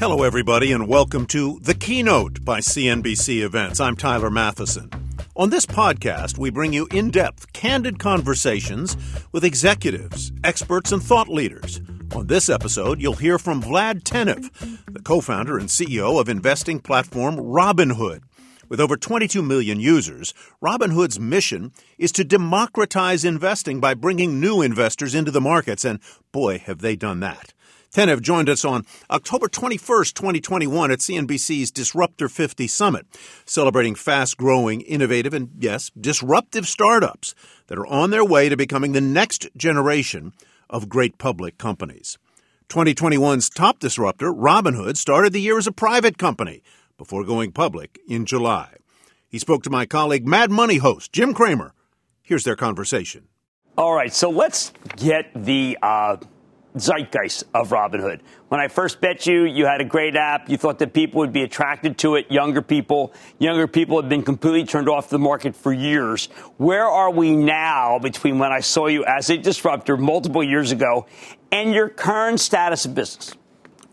Hello, 0.00 0.22
everybody, 0.22 0.72
and 0.72 0.88
welcome 0.88 1.26
to 1.26 1.58
The 1.60 1.74
Keynote 1.74 2.42
by 2.42 2.60
CNBC 2.60 3.42
Events. 3.42 3.80
I'm 3.80 3.96
Tyler 3.96 4.30
Mathisen. 4.30 4.90
On 5.36 5.50
this 5.50 5.66
podcast, 5.66 6.38
we 6.38 6.48
bring 6.48 6.72
you 6.72 6.88
in 6.90 7.10
depth, 7.10 7.52
candid 7.52 7.98
conversations 7.98 8.96
with 9.30 9.44
executives, 9.44 10.32
experts, 10.42 10.90
and 10.90 11.02
thought 11.02 11.28
leaders. 11.28 11.82
On 12.16 12.28
this 12.28 12.48
episode, 12.48 12.98
you'll 12.98 13.16
hear 13.16 13.38
from 13.38 13.62
Vlad 13.62 14.02
Tenev, 14.02 14.48
the 14.90 15.02
co 15.02 15.20
founder 15.20 15.58
and 15.58 15.68
CEO 15.68 16.18
of 16.18 16.30
investing 16.30 16.80
platform 16.80 17.36
Robinhood. 17.36 18.22
With 18.70 18.80
over 18.80 18.96
22 18.96 19.42
million 19.42 19.80
users, 19.80 20.32
Robinhood's 20.62 21.20
mission 21.20 21.72
is 21.98 22.10
to 22.12 22.24
democratize 22.24 23.22
investing 23.22 23.80
by 23.80 23.92
bringing 23.92 24.40
new 24.40 24.62
investors 24.62 25.14
into 25.14 25.30
the 25.30 25.42
markets, 25.42 25.84
and 25.84 26.00
boy, 26.32 26.56
have 26.56 26.78
they 26.78 26.96
done 26.96 27.20
that. 27.20 27.52
Tenev 27.92 28.22
joined 28.22 28.48
us 28.48 28.64
on 28.64 28.84
October 29.10 29.48
21st, 29.48 30.14
2021 30.14 30.92
at 30.92 31.00
CNBC's 31.00 31.72
Disruptor 31.72 32.28
50 32.28 32.68
Summit, 32.68 33.04
celebrating 33.44 33.96
fast 33.96 34.36
growing, 34.36 34.80
innovative, 34.82 35.34
and 35.34 35.50
yes, 35.58 35.90
disruptive 36.00 36.68
startups 36.68 37.34
that 37.66 37.78
are 37.78 37.86
on 37.88 38.10
their 38.10 38.24
way 38.24 38.48
to 38.48 38.56
becoming 38.56 38.92
the 38.92 39.00
next 39.00 39.48
generation 39.56 40.32
of 40.68 40.88
great 40.88 41.18
public 41.18 41.58
companies. 41.58 42.16
2021's 42.68 43.50
top 43.50 43.80
disruptor, 43.80 44.32
Robinhood, 44.32 44.96
started 44.96 45.32
the 45.32 45.40
year 45.40 45.58
as 45.58 45.66
a 45.66 45.72
private 45.72 46.16
company 46.16 46.62
before 46.96 47.24
going 47.24 47.50
public 47.50 47.98
in 48.08 48.24
July. 48.24 48.74
He 49.28 49.40
spoke 49.40 49.64
to 49.64 49.70
my 49.70 49.84
colleague, 49.84 50.28
Mad 50.28 50.52
Money 50.52 50.76
host 50.76 51.12
Jim 51.12 51.34
Cramer. 51.34 51.74
Here's 52.22 52.44
their 52.44 52.54
conversation. 52.54 53.26
All 53.76 53.94
right, 53.94 54.12
so 54.12 54.30
let's 54.30 54.72
get 54.96 55.32
the 55.34 55.76
uh, 55.82 56.18
zeitgeist 56.78 57.44
of 57.54 57.70
Robinhood. 57.70 58.20
When 58.48 58.60
I 58.60 58.68
first 58.68 59.00
bet 59.00 59.26
you, 59.26 59.44
you 59.44 59.66
had 59.66 59.80
a 59.80 59.84
great 59.84 60.16
app. 60.16 60.48
You 60.48 60.56
thought 60.56 60.78
that 60.78 60.92
people 60.92 61.18
would 61.20 61.32
be 61.32 61.42
attracted 61.42 61.98
to 61.98 62.16
it, 62.16 62.30
younger 62.30 62.62
people. 62.62 63.12
Younger 63.38 63.66
people 63.66 64.00
have 64.00 64.08
been 64.08 64.22
completely 64.22 64.64
turned 64.64 64.88
off 64.88 65.08
the 65.08 65.18
market 65.18 65.56
for 65.56 65.72
years. 65.72 66.26
Where 66.56 66.86
are 66.86 67.10
we 67.10 67.34
now 67.34 67.98
between 67.98 68.38
when 68.38 68.52
I 68.52 68.60
saw 68.60 68.86
you 68.86 69.04
as 69.04 69.30
a 69.30 69.36
disruptor 69.36 69.96
multiple 69.96 70.42
years 70.42 70.72
ago 70.72 71.06
and 71.50 71.74
your 71.74 71.88
current 71.88 72.40
status 72.40 72.84
of 72.84 72.94
business? 72.94 73.34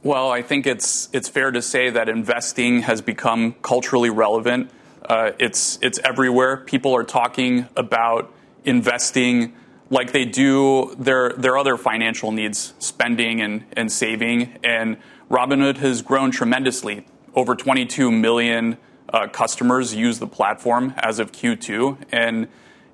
Well, 0.04 0.32
I 0.32 0.42
think 0.42 0.68
it's 0.68 1.10
it's 1.12 1.28
fair 1.28 1.52
to 1.52 1.62
say 1.62 1.90
that 1.90 2.08
investing 2.08 2.84
has 2.84 3.02
become 3.02 3.54
culturally 3.62 4.10
relevant. 4.10 4.70
Uh, 5.04 5.32
it's 5.40 5.80
it's 5.82 6.00
everywhere. 6.04 6.58
People 6.58 6.96
are 6.96 7.04
talking 7.04 7.68
about 7.76 8.32
investing 8.64 9.54
like 9.90 10.12
they 10.12 10.26
do 10.26 10.96
their 10.98 11.34
their 11.34 11.58
other 11.58 11.78
financial 11.78 12.32
needs, 12.32 12.74
spending 12.80 13.42
and, 13.42 13.66
and 13.74 13.92
saving. 13.92 14.58
And 14.64 14.98
Robinhood 15.30 15.78
has 15.78 16.02
grown 16.02 16.32
tremendously. 16.32 17.06
Over 17.36 17.56
22 17.56 18.12
million 18.12 18.78
uh, 19.10 19.28
customers 19.28 19.94
use 19.94 20.20
the 20.20 20.28
platform 20.28 20.94
as 20.98 21.20
of 21.20 21.32
Q2, 21.32 22.06
and 22.12 22.48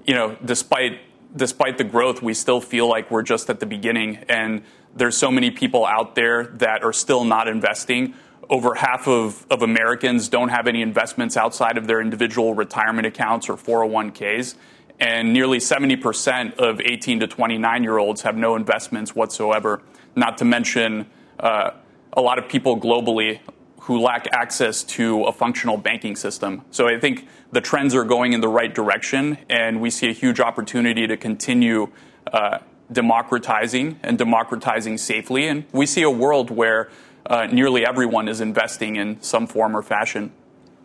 you 0.06 0.14
know, 0.14 0.38
despite 0.44 1.00
despite 1.36 1.78
the 1.78 1.84
growth, 1.84 2.22
we 2.22 2.34
still 2.34 2.62
feel 2.62 2.88
like 2.88 3.10
we're 3.10 3.24
just 3.24 3.50
at 3.50 3.60
the 3.60 3.66
beginning. 3.66 4.18
And 4.30 4.64
there's 4.96 5.18
so 5.18 5.32
many 5.32 5.50
people 5.50 5.86
out 5.86 6.16
there 6.16 6.46
that 6.58 6.84
are 6.84 6.94
still 6.94 7.24
not 7.24 7.48
investing. 7.48 8.14
Over 8.50 8.76
half 8.76 9.08
of, 9.08 9.48
of 9.50 9.64
Americans 9.64 10.30
don't 10.30 10.50
have 10.50 10.68
any 10.68 10.82
investments 10.82 11.38
outside 11.38 11.78
of 11.78 11.88
their 11.88 12.02
individual 12.02 12.54
retirement 12.54 13.08
accounts 13.08 13.50
or 13.50 13.56
401ks 13.56 14.56
and 15.04 15.34
nearly 15.34 15.58
70% 15.58 16.56
of 16.56 16.80
18 16.80 17.20
to 17.20 17.28
29 17.28 17.84
year 17.84 17.98
olds 17.98 18.22
have 18.22 18.38
no 18.38 18.56
investments 18.56 19.14
whatsoever, 19.14 19.82
not 20.16 20.38
to 20.38 20.46
mention 20.46 21.08
uh, 21.40 21.72
a 22.14 22.22
lot 22.22 22.40
of 22.40 22.48
people 22.48 22.80
globally 22.80 23.42
who 23.82 24.00
lack 24.00 24.30
access 24.32 24.82
to 24.82 25.26
a 25.26 25.34
functional 25.34 25.76
banking 25.76 26.16
system. 26.16 26.62
So 26.72 26.88
I 26.88 27.02
think 27.02 27.28
the 27.52 27.60
trends 27.60 27.94
are 27.94 28.06
going 28.06 28.32
in 28.32 28.40
the 28.40 28.48
right 28.48 28.74
direction, 28.74 29.38
and 29.50 29.82
we 29.82 29.90
see 29.90 30.08
a 30.08 30.14
huge 30.14 30.40
opportunity 30.40 31.06
to 31.06 31.18
continue 31.18 31.92
uh, 32.32 32.60
democratizing 32.90 34.00
and 34.04 34.18
democratizing 34.18 34.98
safely. 34.98 35.48
And 35.48 35.66
we 35.74 35.86
see 35.86 36.04
a 36.04 36.10
world 36.10 36.50
where 36.50 36.90
uh, 37.26 37.48
nearly 37.48 37.86
everyone 37.86 38.30
is 38.30 38.40
investing 38.40 38.96
in 38.96 39.22
some 39.22 39.48
form 39.48 39.76
or 39.76 39.82
fashion. 39.82 40.32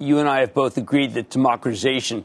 You 0.00 0.19
and 0.19 0.29
I 0.29 0.41
have 0.41 0.55
both 0.55 0.77
agreed 0.77 1.15
that 1.15 1.31
democratization 1.31 2.25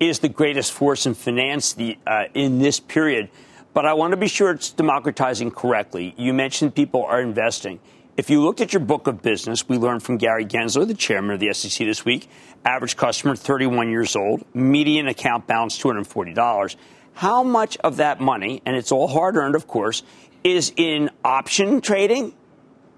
is 0.00 0.18
the 0.18 0.28
greatest 0.28 0.72
force 0.72 1.06
in 1.06 1.14
finance 1.14 1.72
the, 1.72 1.98
uh, 2.06 2.24
in 2.34 2.58
this 2.58 2.80
period. 2.80 3.30
But 3.72 3.86
I 3.86 3.94
want 3.94 4.12
to 4.12 4.16
be 4.16 4.28
sure 4.28 4.50
it's 4.50 4.70
democratizing 4.70 5.50
correctly. 5.50 6.14
You 6.16 6.32
mentioned 6.32 6.74
people 6.74 7.04
are 7.04 7.20
investing. 7.20 7.80
If 8.16 8.30
you 8.30 8.40
looked 8.42 8.60
at 8.60 8.72
your 8.72 8.80
book 8.80 9.08
of 9.08 9.22
business, 9.22 9.68
we 9.68 9.76
learned 9.76 10.04
from 10.04 10.18
Gary 10.18 10.46
Gensler, 10.46 10.86
the 10.86 10.94
chairman 10.94 11.32
of 11.32 11.40
the 11.40 11.52
SEC 11.52 11.84
this 11.84 12.04
week, 12.04 12.28
average 12.64 12.96
customer 12.96 13.34
31 13.34 13.90
years 13.90 14.14
old, 14.14 14.44
median 14.54 15.08
account 15.08 15.48
balance 15.48 15.76
$240. 15.76 16.76
How 17.14 17.42
much 17.42 17.76
of 17.78 17.96
that 17.96 18.20
money, 18.20 18.62
and 18.64 18.76
it's 18.76 18.92
all 18.92 19.08
hard 19.08 19.36
earned, 19.36 19.56
of 19.56 19.66
course, 19.66 20.04
is 20.44 20.72
in 20.76 21.10
option 21.24 21.80
trading, 21.80 22.34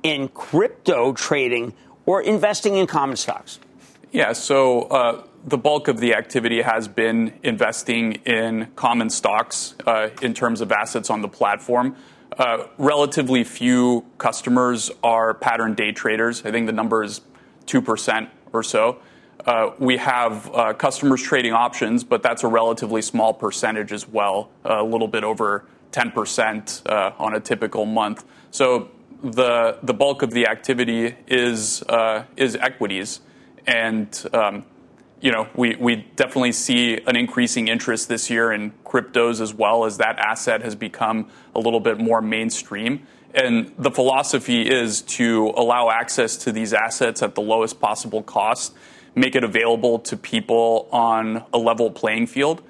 in 0.03 0.29
crypto 0.29 1.15
trading, 1.15 1.73
or 2.05 2.21
investing 2.21 2.77
in 2.77 2.87
common 2.87 3.17
stocks? 3.17 3.59
Yeah, 4.13 4.35
so 4.35 4.83
uh, 4.83 5.23
the 5.47 5.57
bulk 5.57 5.87
of 5.87 6.01
the 6.01 6.15
activity 6.15 6.61
has 6.63 6.89
been 6.89 7.33
investing 7.45 8.15
in 8.25 8.67
common 8.75 9.09
stocks 9.09 9.77
uh, 9.87 10.09
in 10.21 10.35
terms 10.35 10.61
of 10.61 10.73
assets 10.73 11.09
on 11.09 11.23
the 11.23 11.29
platform. 11.29 11.95
Uh, 12.37 12.67
relatively 12.79 13.45
few 13.45 14.05
customers 14.19 14.91
are 15.05 15.35
pattern 15.35 15.75
day 15.75 15.93
traders. 15.93 16.45
I 16.45 16.51
think 16.51 16.67
the 16.67 16.73
number 16.73 17.05
is 17.05 17.21
2% 17.67 18.29
or 18.53 18.63
so. 18.65 18.99
Uh, 19.47 19.71
we 19.79 19.97
have 19.99 20.51
customers 20.79 21.23
trading 21.23 21.53
options, 21.53 22.03
but 22.03 22.21
that's 22.21 22.43
a 22.43 22.49
relatively 22.49 23.01
small 23.01 23.33
percentage 23.33 23.93
as 23.93 24.09
well, 24.09 24.51
a 24.65 24.83
little 24.83 25.07
bit 25.07 25.23
over 25.23 25.65
10% 25.93 26.91
uh, 26.91 27.13
on 27.19 27.35
a 27.35 27.41
typical 27.41 27.87
month. 27.87 28.25
So 28.51 28.91
the 29.23 29.79
the 29.83 29.95
bulk 29.95 30.23
of 30.23 30.33
the 30.33 30.49
activity 30.49 31.15
is 31.29 31.85
is 32.37 32.57
equities, 32.57 33.21
and 33.67 34.27
um, 34.33 34.65
you 35.21 35.33
know, 35.33 35.49
we, 35.55 35.97
definitely 36.17 36.53
see 36.53 36.99
an 37.07 37.17
increasing 37.17 37.69
interest 37.69 38.09
this 38.09 38.29
year 38.29 38.53
in 38.53 38.73
cryptos 38.85 39.41
as 39.41 39.55
well 39.55 39.85
as 39.85 39.99
that 39.99 40.19
asset 40.19 40.63
has 40.63 40.75
become 40.75 41.31
a 41.55 41.59
little 41.59 41.81
bit 41.81 41.99
more 41.99 42.21
mainstream. 42.21 43.07
And 43.35 43.73
the 43.79 43.91
philosophy 43.91 44.69
is 44.69 45.03
to 45.03 45.53
allow 45.57 45.91
access 45.91 46.37
to 46.39 46.53
these 46.53 46.73
assets 46.73 47.23
at 47.23 47.35
the 47.35 47.41
lowest 47.41 47.81
possible 47.81 48.23
cost, 48.23 48.75
make 49.15 49.35
it 49.35 49.45
available 49.45 49.99
to 50.01 50.17
people 50.17 50.89
on 50.93 51.45
a 51.53 51.59
level 51.59 51.91
playing 51.91 52.27
field, 52.27 52.63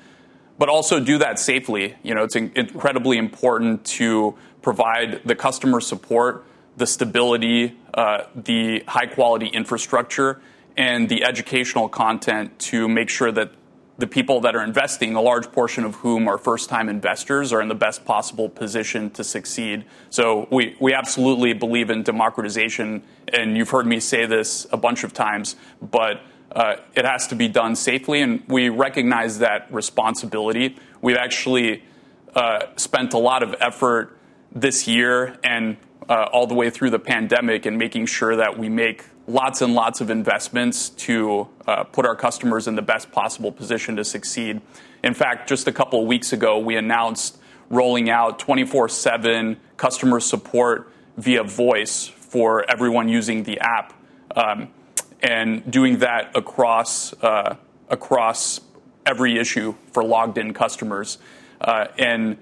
but 0.58 0.68
also 0.68 1.00
do 1.00 1.18
that 1.18 1.38
safely. 1.38 1.96
You 2.02 2.14
know, 2.14 2.24
it's 2.24 2.36
incredibly 2.36 3.18
important 3.18 3.84
to 3.86 4.36
provide 4.62 5.20
the 5.24 5.34
customer 5.34 5.80
support, 5.80 6.44
the 6.76 6.86
stability, 6.86 7.76
uh, 7.94 8.24
the 8.34 8.82
high 8.86 9.06
quality 9.06 9.46
infrastructure 9.46 10.40
and 10.76 11.08
the 11.08 11.24
educational 11.24 11.88
content 11.88 12.58
to 12.58 12.88
make 12.88 13.08
sure 13.08 13.32
that 13.32 13.52
the 13.98 14.06
people 14.06 14.42
that 14.42 14.54
are 14.54 14.62
investing, 14.62 15.14
a 15.14 15.22
large 15.22 15.50
portion 15.52 15.84
of 15.84 15.94
whom 15.96 16.28
are 16.28 16.36
first 16.36 16.68
time 16.68 16.88
investors, 16.88 17.52
are 17.52 17.62
in 17.62 17.68
the 17.68 17.74
best 17.74 18.04
possible 18.04 18.48
position 18.48 19.08
to 19.10 19.24
succeed. 19.24 19.86
So 20.10 20.46
we, 20.50 20.76
we 20.78 20.92
absolutely 20.92 21.54
believe 21.54 21.88
in 21.88 22.02
democratization, 22.02 23.02
and 23.32 23.56
you've 23.56 23.70
heard 23.70 23.86
me 23.86 24.00
say 24.00 24.26
this 24.26 24.66
a 24.70 24.76
bunch 24.76 25.02
of 25.02 25.14
times, 25.14 25.56
but 25.80 26.20
uh, 26.52 26.76
it 26.94 27.06
has 27.06 27.26
to 27.28 27.34
be 27.34 27.48
done 27.48 27.74
safely, 27.74 28.20
and 28.20 28.42
we 28.48 28.68
recognize 28.68 29.38
that 29.38 29.72
responsibility. 29.72 30.76
We've 31.00 31.16
actually 31.16 31.82
uh, 32.34 32.66
spent 32.76 33.14
a 33.14 33.18
lot 33.18 33.42
of 33.42 33.54
effort 33.60 34.18
this 34.52 34.86
year 34.86 35.38
and 35.42 35.78
uh, 36.08 36.28
all 36.32 36.46
the 36.46 36.54
way 36.54 36.70
through 36.70 36.90
the 36.90 36.98
pandemic 36.98 37.66
in 37.66 37.78
making 37.78 38.06
sure 38.06 38.36
that 38.36 38.58
we 38.58 38.68
make 38.68 39.04
lots 39.26 39.60
and 39.60 39.74
lots 39.74 40.00
of 40.00 40.10
investments 40.10 40.90
to 40.90 41.48
uh, 41.66 41.84
put 41.84 42.06
our 42.06 42.16
customers 42.16 42.68
in 42.68 42.76
the 42.76 42.82
best 42.82 43.10
possible 43.10 43.50
position 43.50 43.96
to 43.96 44.04
succeed. 44.04 44.60
In 45.02 45.14
fact, 45.14 45.48
just 45.48 45.66
a 45.66 45.72
couple 45.72 46.00
of 46.00 46.06
weeks 46.06 46.32
ago, 46.32 46.58
we 46.58 46.76
announced 46.76 47.38
rolling 47.68 48.08
out 48.08 48.38
24 48.38 48.88
7 48.88 49.56
customer 49.76 50.20
support 50.20 50.92
via 51.16 51.42
voice 51.42 52.06
for 52.06 52.68
everyone 52.70 53.08
using 53.08 53.42
the 53.44 53.58
app, 53.60 53.92
um, 54.34 54.68
and 55.22 55.68
doing 55.70 55.98
that 55.98 56.36
across 56.36 57.12
uh, 57.22 57.56
across 57.88 58.60
every 59.04 59.38
issue 59.38 59.74
for 59.92 60.04
logged 60.04 60.38
in 60.38 60.52
customers. 60.52 61.18
Uh, 61.60 61.86
and 61.98 62.36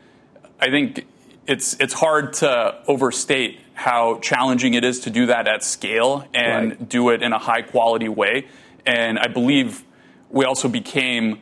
I 0.60 0.70
think 0.70 1.06
it's 1.46 1.74
it's 1.80 1.94
hard 1.94 2.32
to 2.34 2.82
overstate 2.88 3.60
how 3.74 4.18
challenging 4.20 4.74
it 4.74 4.84
is 4.84 5.00
to 5.00 5.10
do 5.10 5.26
that 5.26 5.48
at 5.48 5.62
scale 5.62 6.26
and 6.32 6.70
right. 6.70 6.88
do 6.88 7.10
it 7.10 7.22
in 7.22 7.32
a 7.32 7.38
high 7.38 7.62
quality 7.62 8.08
way. 8.08 8.46
And 8.86 9.18
I 9.18 9.26
believe 9.26 9.84
we 10.30 10.44
also 10.44 10.68
became 10.68 11.40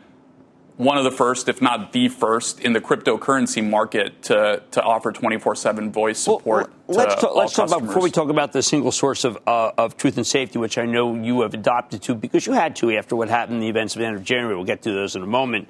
one 0.77 0.97
of 0.97 1.05
the 1.05 1.11
first, 1.11 1.49
if 1.49 1.61
not 1.61 1.93
the 1.93 2.09
first, 2.09 2.61
in 2.61 2.73
the 2.73 2.81
cryptocurrency 2.81 3.69
market 3.69 4.23
to, 4.23 4.63
to 4.71 4.83
offer 4.83 5.13
24 5.13 5.55
7 5.55 5.93
voice 5.93 6.19
support. 6.19 6.73
Well, 6.87 6.99
let's, 6.99 7.21
talk, 7.21 7.37
let's 7.37 7.55
talk 7.55 7.69
about, 7.69 7.87
before 7.87 8.03
we 8.03 8.11
talk 8.11 8.31
about 8.31 8.53
the 8.53 8.63
single 8.63 8.91
source 8.91 9.25
of, 9.25 9.39
uh, 9.47 9.73
of 9.77 9.97
truth 9.97 10.17
and 10.17 10.27
safety, 10.27 10.59
which 10.59 10.79
I 10.79 10.87
know 10.87 11.15
you 11.15 11.43
have 11.43 11.55
adopted 11.55 12.03
to 12.03 12.15
because 12.15 12.47
you 12.47 12.55
had 12.55 12.75
to 12.77 12.91
after 12.97 13.15
what 13.15 13.29
happened 13.29 13.57
in 13.57 13.61
the 13.61 13.69
events 13.69 13.95
of 13.95 14.01
the 14.01 14.07
end 14.07 14.17
of 14.17 14.25
January. 14.25 14.57
We'll 14.57 14.65
get 14.65 14.83
to 14.83 14.93
those 14.93 15.15
in 15.15 15.23
a 15.23 15.27
moment. 15.27 15.69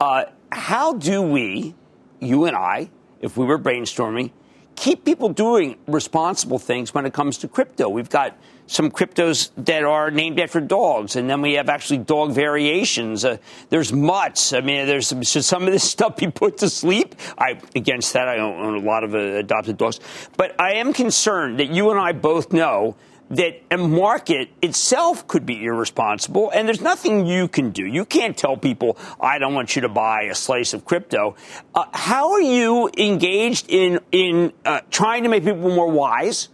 Uh, 0.00 0.24
how 0.50 0.94
do 0.94 1.22
we, 1.22 1.74
you 2.20 2.46
and 2.46 2.56
I, 2.56 2.90
if 3.20 3.36
we 3.36 3.44
were 3.44 3.58
brainstorming, 3.58 4.30
keep 4.78 5.04
people 5.04 5.28
doing 5.28 5.76
responsible 5.86 6.58
things 6.58 6.94
when 6.94 7.04
it 7.04 7.12
comes 7.12 7.38
to 7.38 7.48
crypto? 7.48 7.88
We've 7.88 8.08
got 8.08 8.38
some 8.66 8.90
cryptos 8.90 9.50
that 9.56 9.82
are 9.82 10.10
named 10.10 10.38
after 10.38 10.60
dogs, 10.60 11.16
and 11.16 11.28
then 11.28 11.40
we 11.42 11.54
have 11.54 11.68
actually 11.68 11.98
dog 11.98 12.32
variations. 12.32 13.24
Uh, 13.24 13.38
there's 13.70 13.92
mutts. 13.92 14.52
I 14.52 14.60
mean, 14.60 14.86
there's 14.86 15.08
some, 15.08 15.22
should 15.22 15.44
some 15.44 15.64
of 15.64 15.72
this 15.72 15.84
stuff 15.90 16.16
be 16.16 16.30
put 16.30 16.58
to 16.58 16.70
sleep? 16.70 17.14
I 17.36 17.58
against 17.74 18.12
that. 18.12 18.28
I 18.28 18.38
own 18.38 18.76
a 18.76 18.86
lot 18.86 19.04
of 19.04 19.14
uh, 19.14 19.18
adopted 19.18 19.78
dogs, 19.78 20.00
but 20.36 20.58
I 20.60 20.74
am 20.74 20.92
concerned 20.92 21.58
that 21.58 21.70
you 21.70 21.90
and 21.90 21.98
I 21.98 22.12
both 22.12 22.52
know 22.52 22.96
that 23.30 23.60
a 23.70 23.76
market 23.76 24.48
itself 24.62 25.26
could 25.26 25.44
be 25.44 25.64
irresponsible, 25.64 26.50
and 26.50 26.66
there's 26.66 26.80
nothing 26.80 27.26
you 27.26 27.46
can 27.46 27.70
do. 27.70 27.84
You 27.84 28.04
can't 28.04 28.36
tell 28.36 28.56
people, 28.56 28.96
I 29.20 29.38
don't 29.38 29.54
want 29.54 29.76
you 29.76 29.82
to 29.82 29.88
buy 29.88 30.22
a 30.22 30.34
slice 30.34 30.72
of 30.72 30.84
crypto. 30.84 31.36
Uh, 31.74 31.84
how 31.92 32.32
are 32.32 32.40
you 32.40 32.90
engaged 32.96 33.66
in, 33.68 34.00
in 34.12 34.52
uh, 34.64 34.80
trying 34.90 35.24
to 35.24 35.28
make 35.28 35.44
people 35.44 35.74
more 35.74 35.90
wise? 35.90 36.48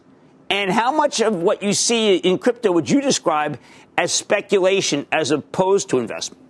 And 0.50 0.70
how 0.70 0.92
much 0.92 1.20
of 1.20 1.36
what 1.36 1.62
you 1.62 1.72
see 1.72 2.16
in 2.16 2.38
crypto 2.38 2.72
would 2.72 2.90
you 2.90 3.00
describe 3.00 3.58
as 3.96 4.12
speculation 4.12 5.06
as 5.12 5.30
opposed 5.30 5.88
to 5.90 5.98
investment? 5.98 6.42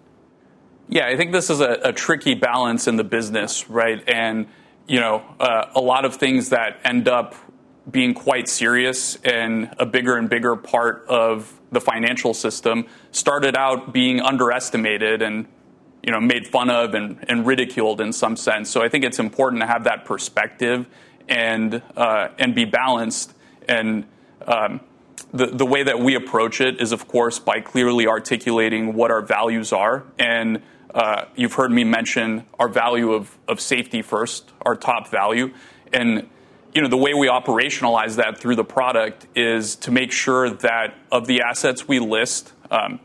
Yeah, 0.88 1.06
I 1.06 1.16
think 1.16 1.32
this 1.32 1.50
is 1.50 1.60
a, 1.60 1.80
a 1.84 1.92
tricky 1.92 2.34
balance 2.34 2.88
in 2.88 2.96
the 2.96 3.04
business, 3.04 3.68
right? 3.70 4.02
And, 4.08 4.46
you 4.86 5.00
know, 5.00 5.22
uh, 5.40 5.66
a 5.74 5.80
lot 5.80 6.04
of 6.04 6.16
things 6.16 6.50
that 6.50 6.80
end 6.84 7.08
up 7.08 7.34
being 7.90 8.14
quite 8.14 8.48
serious 8.48 9.16
and 9.16 9.74
a 9.78 9.86
bigger 9.86 10.16
and 10.16 10.30
bigger 10.30 10.56
part 10.56 11.04
of 11.08 11.60
the 11.70 11.80
financial 11.80 12.32
system 12.32 12.86
started 13.10 13.56
out 13.56 13.92
being 13.92 14.20
underestimated 14.20 15.20
and 15.20 15.46
you 16.02 16.12
know 16.12 16.20
made 16.20 16.46
fun 16.46 16.70
of 16.70 16.94
and, 16.94 17.24
and 17.28 17.46
ridiculed 17.46 18.00
in 18.00 18.12
some 18.12 18.36
sense. 18.36 18.70
So 18.70 18.82
I 18.82 18.88
think 18.88 19.04
it's 19.04 19.18
important 19.18 19.62
to 19.62 19.66
have 19.66 19.84
that 19.84 20.04
perspective 20.04 20.86
and 21.28 21.82
uh, 21.96 22.28
and 22.38 22.54
be 22.54 22.64
balanced. 22.64 23.34
And 23.68 24.06
um, 24.46 24.80
the 25.32 25.46
the 25.46 25.66
way 25.66 25.82
that 25.82 25.98
we 25.98 26.14
approach 26.14 26.60
it 26.60 26.80
is, 26.80 26.92
of 26.92 27.08
course, 27.08 27.38
by 27.38 27.60
clearly 27.60 28.06
articulating 28.06 28.94
what 28.94 29.10
our 29.10 29.22
values 29.22 29.72
are. 29.72 30.04
And 30.18 30.62
uh, 30.94 31.24
you've 31.34 31.54
heard 31.54 31.72
me 31.72 31.84
mention 31.84 32.46
our 32.58 32.68
value 32.68 33.12
of 33.12 33.36
of 33.48 33.60
safety 33.60 34.00
first, 34.00 34.52
our 34.62 34.76
top 34.76 35.08
value, 35.08 35.52
and 35.92 36.28
you 36.74 36.82
know, 36.82 36.88
the 36.88 36.96
way 36.96 37.14
we 37.14 37.28
operationalize 37.28 38.16
that 38.16 38.38
through 38.38 38.56
the 38.56 38.64
product 38.64 39.28
is 39.36 39.76
to 39.76 39.92
make 39.92 40.10
sure 40.10 40.50
that 40.50 40.96
of 41.12 41.26
the 41.28 41.42
assets 41.42 41.86
we 41.86 42.00
list, 42.00 42.52
um, 42.70 42.98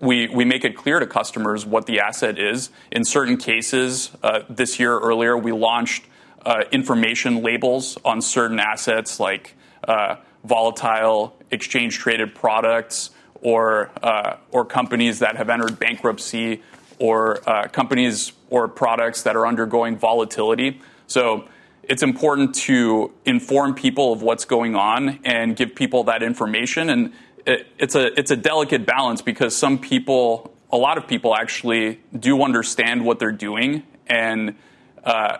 we, 0.00 0.28
we 0.28 0.44
make 0.44 0.64
it 0.64 0.76
clear 0.76 1.00
to 1.00 1.06
customers 1.06 1.64
what 1.64 1.86
the 1.86 2.00
asset 2.00 2.38
is. 2.38 2.68
In 2.92 3.04
certain 3.04 3.38
cases, 3.38 4.10
uh, 4.22 4.40
this 4.50 4.78
year 4.78 4.98
earlier, 4.98 5.36
we 5.36 5.50
launched 5.50 6.04
uh, 6.44 6.64
information 6.72 7.42
labels 7.42 7.96
on 8.04 8.20
certain 8.20 8.60
assets 8.60 9.18
like 9.18 9.54
uh, 9.88 10.16
volatile 10.44 11.36
exchange 11.50 11.98
traded 11.98 12.34
products 12.34 13.10
or, 13.40 13.90
uh, 14.02 14.36
or 14.50 14.66
companies 14.66 15.20
that 15.20 15.36
have 15.36 15.48
entered 15.48 15.78
bankruptcy 15.78 16.62
or 16.98 17.48
uh, 17.48 17.66
companies 17.68 18.32
or 18.50 18.68
products 18.68 19.22
that 19.22 19.36
are 19.36 19.46
undergoing 19.46 19.96
volatility. 19.96 20.82
So 21.06 21.48
it's 21.82 22.02
important 22.02 22.54
to 22.54 23.12
inform 23.24 23.74
people 23.74 24.12
of 24.12 24.22
what's 24.22 24.44
going 24.44 24.76
on 24.76 25.20
and 25.24 25.56
give 25.56 25.74
people 25.74 26.04
that 26.04 26.22
information. 26.22 26.90
And 26.90 27.12
it, 27.46 27.66
it's 27.78 27.94
a 27.94 28.18
it's 28.18 28.30
a 28.30 28.36
delicate 28.36 28.86
balance 28.86 29.22
because 29.22 29.56
some 29.56 29.78
people, 29.78 30.54
a 30.70 30.76
lot 30.76 30.98
of 30.98 31.06
people, 31.06 31.34
actually 31.34 32.00
do 32.18 32.42
understand 32.42 33.04
what 33.04 33.18
they're 33.18 33.32
doing 33.32 33.82
and 34.06 34.56
uh, 35.04 35.38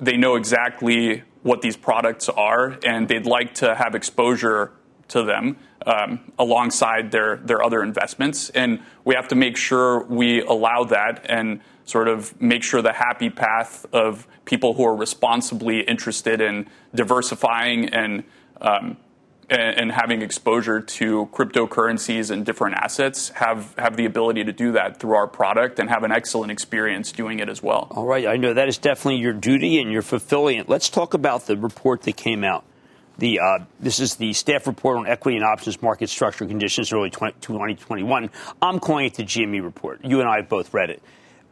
they 0.00 0.16
know 0.16 0.36
exactly 0.36 1.22
what 1.42 1.62
these 1.62 1.76
products 1.76 2.28
are, 2.28 2.76
and 2.84 3.08
they'd 3.08 3.26
like 3.26 3.54
to 3.54 3.74
have 3.74 3.94
exposure 3.94 4.72
to 5.08 5.22
them 5.22 5.56
um, 5.86 6.32
alongside 6.38 7.12
their 7.12 7.36
their 7.36 7.62
other 7.62 7.82
investments. 7.82 8.50
And 8.50 8.82
we 9.04 9.14
have 9.14 9.28
to 9.28 9.36
make 9.36 9.56
sure 9.56 10.02
we 10.04 10.40
allow 10.42 10.84
that 10.84 11.26
and 11.28 11.60
sort 11.86 12.08
of 12.08 12.38
make 12.40 12.62
sure 12.62 12.82
the 12.82 12.92
happy 12.92 13.30
path 13.30 13.86
of 13.92 14.26
people 14.44 14.74
who 14.74 14.84
are 14.84 14.94
responsibly 14.94 15.80
interested 15.80 16.40
in 16.40 16.68
diversifying 16.94 17.88
and 17.88 18.24
um, 18.60 18.98
and, 19.48 19.92
having 19.92 20.22
exposure 20.22 20.80
to 20.80 21.26
cryptocurrencies 21.26 22.30
and 22.30 22.44
different 22.44 22.76
assets 22.76 23.28
have, 23.30 23.74
have 23.78 23.96
the 23.96 24.04
ability 24.04 24.44
to 24.44 24.52
do 24.52 24.72
that 24.72 24.98
through 24.98 25.14
our 25.14 25.26
product 25.26 25.78
and 25.78 25.88
have 25.88 26.02
an 26.02 26.12
excellent 26.12 26.50
experience 26.50 27.12
doing 27.12 27.38
it 27.38 27.48
as 27.48 27.62
well. 27.62 27.86
All 27.90 28.06
right, 28.06 28.26
I 28.26 28.36
know 28.36 28.54
that 28.54 28.68
is 28.68 28.78
definitely 28.78 29.20
your 29.20 29.32
duty 29.32 29.78
and 29.78 29.92
you're 29.92 30.02
fulfilling 30.02 30.58
it. 30.58 30.68
Let's 30.68 30.88
talk 30.88 31.14
about 31.14 31.46
the 31.46 31.56
report 31.56 32.02
that 32.02 32.16
came 32.16 32.44
out. 32.44 32.64
The, 33.18 33.40
uh, 33.40 33.64
this 33.80 34.00
is 34.00 34.16
the 34.16 34.32
staff 34.32 34.66
report 34.66 34.98
on 34.98 35.06
equity 35.06 35.36
and 35.36 35.46
options 35.46 35.80
market 35.80 36.10
structure 36.10 36.46
conditions 36.46 36.92
early 36.92 37.10
20, 37.10 37.36
2021. 37.40 38.30
I'm 38.60 38.78
calling 38.78 39.06
it 39.06 39.14
the 39.14 39.22
GME 39.22 39.62
report. 39.62 40.04
You 40.04 40.20
and 40.20 40.28
I 40.28 40.36
have 40.36 40.48
both 40.48 40.74
read 40.74 40.90
it. 40.90 41.02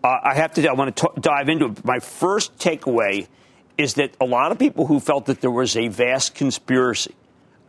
Uh, 0.05 0.19
I 0.23 0.35
have 0.35 0.53
to. 0.55 0.69
I 0.69 0.75
want 0.75 0.95
to 0.95 1.03
t- 1.07 1.21
dive 1.21 1.49
into 1.49 1.67
it. 1.67 1.83
My 1.83 1.99
first 1.99 2.59
takeaway 2.59 3.27
is 3.79 3.95
that 3.95 4.15
a 4.21 4.27
lot 4.27 4.53
of 4.53 4.59
people 4.59 4.87
who 4.87 5.01
felt 5.01 5.25
that 5.27 5.41
there 5.41 5.51
was 5.51 5.77
a 5.77 5.89
vast 5.89 6.35
conspiracy 6.35 7.15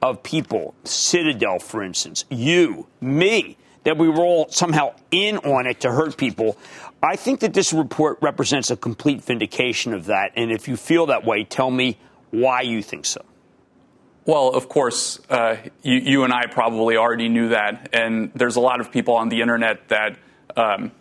of 0.02 0.22
people, 0.22 0.75
Citadel, 0.84 1.60
for 1.60 1.82
instance, 1.82 2.25
you, 2.30 2.88
me, 3.00 3.58
that 3.86 3.98
we 3.98 4.10
were 4.10 4.24
all 4.24 4.50
somehow 4.50 4.94
in 5.12 5.38
on 5.38 5.65
it 5.65 5.80
to 5.80 5.92
hurt 5.92 6.18
people. 6.18 6.58
I 7.01 7.15
think 7.15 7.39
that 7.39 7.54
this 7.54 7.72
report 7.72 8.18
represents 8.22 8.70
a 8.70 8.75
complete 8.75 9.24
vindication 9.24 9.94
of 9.94 10.08
that. 10.08 10.34
And 10.36 10.51
if 10.51 10.68
you 10.68 10.75
feel 10.75 11.06
that 11.06 11.24
way, 11.24 11.46
tell 11.46 11.72
me 11.72 11.98
why 12.32 12.62
you 12.62 12.84
think 12.84 13.06
so. 13.06 13.24
Well, 14.25 14.50
of 14.50 14.68
course, 14.68 15.22
uh, 15.30 15.58
you, 15.84 16.00
you, 16.00 16.24
and 16.24 16.34
I 16.34 16.48
probably 16.48 16.98
already 16.98 17.30
knew 17.30 17.50
that. 17.50 17.89
And 17.94 18.32
there's 18.36 18.58
a 18.58 18.60
lot 18.60 18.82
of 18.82 18.92
people 18.92 19.15
on 19.15 19.30
the 19.30 19.39
internet 19.42 19.88
that 19.88 20.18
um, 20.58 20.92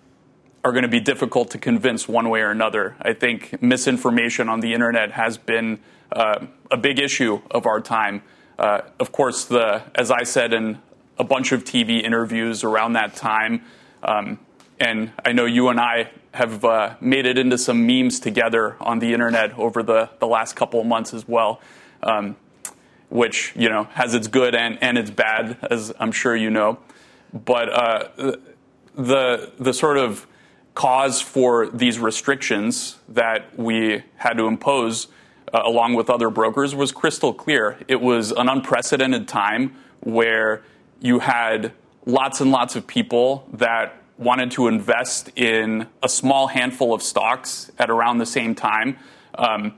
are 0.64 0.72
going 0.72 0.82
to 0.82 0.88
be 0.88 1.00
difficult 1.00 1.50
to 1.50 1.58
convince 1.58 2.08
one 2.08 2.30
way 2.30 2.40
or 2.40 2.50
another. 2.50 2.96
I 3.02 3.12
think 3.12 3.62
misinformation 3.62 4.48
on 4.48 4.60
the 4.60 4.72
internet 4.72 5.12
has 5.12 5.36
been 5.36 5.78
uh, 6.10 6.46
a 6.70 6.78
big 6.78 6.98
issue 6.98 7.42
of 7.50 7.66
our 7.66 7.82
time. 7.82 8.22
Uh, 8.58 8.80
of 8.98 9.12
course, 9.12 9.44
the 9.44 9.82
as 9.94 10.10
I 10.10 10.22
said 10.22 10.54
in 10.54 10.80
a 11.18 11.24
bunch 11.24 11.52
of 11.52 11.64
TV 11.64 12.02
interviews 12.02 12.64
around 12.64 12.94
that 12.94 13.14
time, 13.14 13.62
um, 14.02 14.38
and 14.80 15.12
I 15.24 15.32
know 15.32 15.44
you 15.44 15.68
and 15.68 15.78
I 15.78 16.10
have 16.32 16.64
uh, 16.64 16.94
made 17.00 17.26
it 17.26 17.36
into 17.36 17.58
some 17.58 17.86
memes 17.86 18.18
together 18.18 18.76
on 18.80 18.98
the 18.98 19.12
internet 19.12 19.56
over 19.58 19.82
the, 19.82 20.10
the 20.18 20.26
last 20.26 20.56
couple 20.56 20.80
of 20.80 20.86
months 20.86 21.14
as 21.14 21.28
well, 21.28 21.60
um, 22.02 22.36
which 23.10 23.52
you 23.54 23.68
know 23.68 23.84
has 23.92 24.14
its 24.14 24.28
good 24.28 24.54
and, 24.54 24.78
and 24.80 24.96
its 24.96 25.10
bad, 25.10 25.58
as 25.70 25.92
I'm 26.00 26.10
sure 26.10 26.34
you 26.34 26.50
know. 26.50 26.78
But 27.32 27.68
uh, 27.68 28.36
the 28.94 29.52
the 29.58 29.74
sort 29.74 29.98
of 29.98 30.26
cause 30.74 31.20
for 31.20 31.68
these 31.68 31.98
restrictions 31.98 32.96
that 33.08 33.56
we 33.58 34.02
had 34.16 34.36
to 34.38 34.46
impose, 34.46 35.06
uh, 35.52 35.62
along 35.64 35.94
with 35.94 36.10
other 36.10 36.30
brokers, 36.30 36.74
was 36.74 36.92
crystal 36.92 37.32
clear. 37.32 37.78
It 37.86 38.00
was 38.00 38.32
an 38.32 38.48
unprecedented 38.48 39.28
time 39.28 39.76
where 40.00 40.62
you 41.00 41.20
had 41.20 41.72
lots 42.06 42.40
and 42.40 42.50
lots 42.50 42.76
of 42.76 42.86
people 42.86 43.48
that 43.52 43.96
wanted 44.18 44.50
to 44.52 44.68
invest 44.68 45.30
in 45.36 45.86
a 46.02 46.08
small 46.08 46.48
handful 46.48 46.94
of 46.94 47.02
stocks 47.02 47.70
at 47.78 47.90
around 47.90 48.18
the 48.18 48.26
same 48.26 48.54
time. 48.54 48.96
Um, 49.34 49.74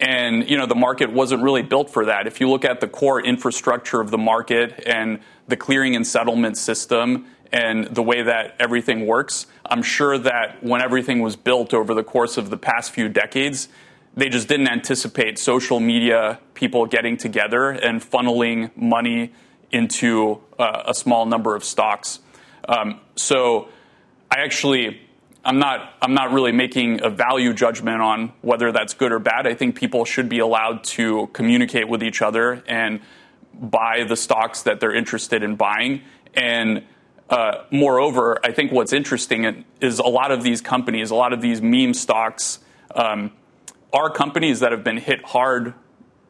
and 0.00 0.48
you 0.48 0.56
know 0.56 0.66
the 0.66 0.74
market 0.74 1.10
wasn't 1.10 1.42
really 1.42 1.62
built 1.62 1.90
for 1.90 2.06
that. 2.06 2.26
If 2.26 2.40
you 2.40 2.50
look 2.50 2.64
at 2.64 2.80
the 2.80 2.88
core 2.88 3.24
infrastructure 3.24 4.00
of 4.00 4.10
the 4.10 4.18
market 4.18 4.82
and 4.86 5.20
the 5.48 5.56
clearing 5.56 5.96
and 5.96 6.06
settlement 6.06 6.56
system 6.58 7.26
and 7.52 7.86
the 7.86 8.02
way 8.02 8.22
that 8.22 8.56
everything 8.58 9.06
works, 9.06 9.46
I'm 9.64 9.82
sure 9.82 10.18
that 10.18 10.62
when 10.62 10.82
everything 10.82 11.20
was 11.20 11.36
built 11.36 11.72
over 11.72 11.94
the 11.94 12.04
course 12.04 12.36
of 12.36 12.50
the 12.50 12.56
past 12.56 12.92
few 12.92 13.08
decades, 13.08 13.68
they 14.16 14.28
just 14.28 14.48
didn't 14.48 14.68
anticipate 14.68 15.38
social 15.38 15.80
media 15.80 16.40
people 16.54 16.86
getting 16.86 17.16
together 17.16 17.70
and 17.70 18.00
funneling 18.00 18.76
money 18.76 19.32
into 19.70 20.40
uh, 20.58 20.84
a 20.86 20.94
small 20.94 21.26
number 21.26 21.56
of 21.56 21.64
stocks. 21.64 22.20
Um, 22.68 23.00
so 23.16 23.68
I 24.30 24.40
actually 24.42 25.00
I'm 25.44 25.58
not 25.58 25.94
I'm 26.00 26.14
not 26.14 26.32
really 26.32 26.52
making 26.52 27.02
a 27.02 27.10
value 27.10 27.52
judgment 27.52 28.00
on 28.00 28.32
whether 28.40 28.72
that's 28.72 28.94
good 28.94 29.12
or 29.12 29.18
bad. 29.18 29.46
I 29.46 29.54
think 29.54 29.76
people 29.76 30.04
should 30.04 30.28
be 30.28 30.38
allowed 30.38 30.84
to 30.84 31.28
communicate 31.32 31.88
with 31.88 32.02
each 32.02 32.22
other 32.22 32.62
and 32.66 33.00
buy 33.52 34.04
the 34.08 34.16
stocks 34.16 34.62
that 34.62 34.80
they're 34.80 34.94
interested 34.94 35.42
in 35.42 35.56
buying. 35.56 36.02
And 36.32 36.84
uh, 37.30 37.64
moreover, 37.70 38.38
I 38.44 38.52
think 38.52 38.72
what's 38.72 38.92
interesting 38.92 39.64
is 39.80 39.98
a 39.98 40.06
lot 40.06 40.30
of 40.30 40.42
these 40.42 40.60
companies, 40.60 41.10
a 41.10 41.14
lot 41.14 41.32
of 41.32 41.40
these 41.40 41.62
meme 41.62 41.94
stocks, 41.94 42.58
um, 42.94 43.32
are 43.92 44.10
companies 44.10 44.60
that 44.60 44.72
have 44.72 44.84
been 44.84 44.98
hit 44.98 45.24
hard 45.24 45.74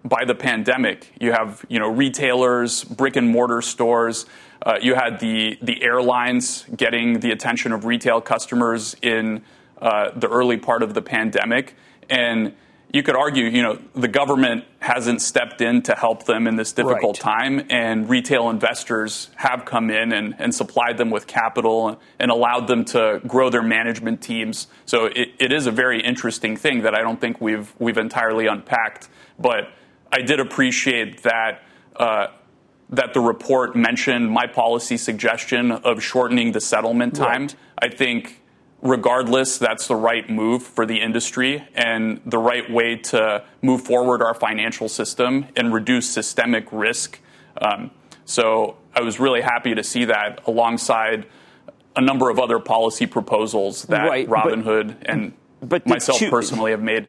by 0.05 0.25
the 0.25 0.35
pandemic. 0.35 1.13
You 1.21 1.33
have 1.33 1.65
you 1.69 1.79
know 1.79 1.89
retailers, 1.89 2.85
brick 2.85 3.17
and 3.17 3.29
mortar 3.29 3.63
stores. 3.63 4.27
Uh, 4.63 4.79
you 4.81 4.95
had 4.95 5.19
the 5.19 5.59
the 5.63 5.83
airlines 5.83 6.65
getting 6.77 7.21
the 7.21 7.33
attention 7.33 7.73
of 7.73 7.85
retail 7.85 8.21
customers 8.21 8.95
in 9.03 9.43
uh, 9.81 10.11
the 10.15 10.29
early 10.29 10.59
part 10.59 10.83
of 10.83 10.95
the 10.95 11.03
pandemic, 11.03 11.75
and 12.09 12.55
you 12.95 13.03
could 13.03 13.17
argue, 13.17 13.47
you 13.47 13.61
know, 13.61 13.77
the 13.97 14.07
government 14.07 14.65
hasn't 14.79 15.21
stepped 15.21 15.61
in 15.61 15.83
to 15.83 15.97
help 15.97 16.27
them 16.27 16.47
in 16.47 16.55
this 16.55 16.71
difficult 16.73 17.25
right. 17.25 17.39
time, 17.39 17.67
and 17.69 18.09
retail 18.09 18.51
investors 18.51 19.31
have 19.35 19.65
come 19.65 19.91
in 19.91 20.13
and, 20.13 20.37
and, 20.39 20.55
supplied 20.55 20.97
them 20.97 21.11
with 21.11 21.27
capital 21.27 22.01
and 22.21 22.31
allowed 22.31 22.69
them 22.69 22.85
to 22.85 23.21
grow 23.27 23.51
their 23.51 23.65
management 23.65 24.23
teams. 24.23 24.69
So 24.87 25.07
it, 25.07 25.31
it 25.41 25.53
is 25.53 25.67
a 25.67 25.73
very 25.73 26.01
interesting 26.01 26.57
thing 26.57 26.83
that 26.83 26.95
I 26.95 27.03
don't 27.03 27.21
think 27.21 27.41
we've 27.41 27.75
we've 27.81 27.99
entirely 27.99 28.47
unpacked. 28.47 29.09
But 29.41 29.71
I 30.13 30.23
did 30.23 30.39
appreciate 30.39 31.25
that. 31.25 31.63
Uh, 31.97 32.29
that 32.91 33.13
the 33.13 33.21
report 33.21 33.75
mentioned 33.75 34.31
my 34.31 34.47
policy 34.47 34.99
suggestion 34.99 35.73
of 35.73 36.01
shortening 36.03 36.53
the 36.53 36.61
settlement 36.61 37.17
time. 37.17 37.43
Right. 37.43 37.57
I 37.79 37.89
think 37.89 38.43
regardless, 38.85 39.57
that's 39.59 39.89
the 39.89 39.97
right 39.97 40.29
move 40.29 40.63
for 40.63 40.87
the 40.87 41.01
industry 41.01 41.67
and 41.75 42.21
the 42.27 42.39
right 42.39 42.71
way 42.71 42.95
to 42.97 43.43
move 43.63 43.81
forward 43.81 44.23
our 44.23 44.35
financial 44.35 44.89
system 44.89 45.47
and 45.57 45.73
reduce 45.73 46.09
systemic 46.09 46.67
risk. 46.71 47.19
Um, 47.61 47.91
so 48.27 48.77
I 48.95 49.01
was 49.01 49.19
really 49.19 49.41
happy 49.41 49.75
to 49.75 49.83
see 49.83 50.05
that 50.05 50.47
alongside 50.47 51.27
a 51.97 52.01
number 52.01 52.29
of 52.29 52.39
other 52.39 52.59
policy 52.59 53.07
proposals 53.07 53.85
that 53.85 54.09
right, 54.09 54.29
Robinhood 54.29 54.99
but, 54.99 55.11
and 55.11 55.33
but 55.63 55.87
myself 55.87 56.21
you, 56.21 56.31
personally 56.31 56.73
have 56.73 56.83
made. 56.83 57.09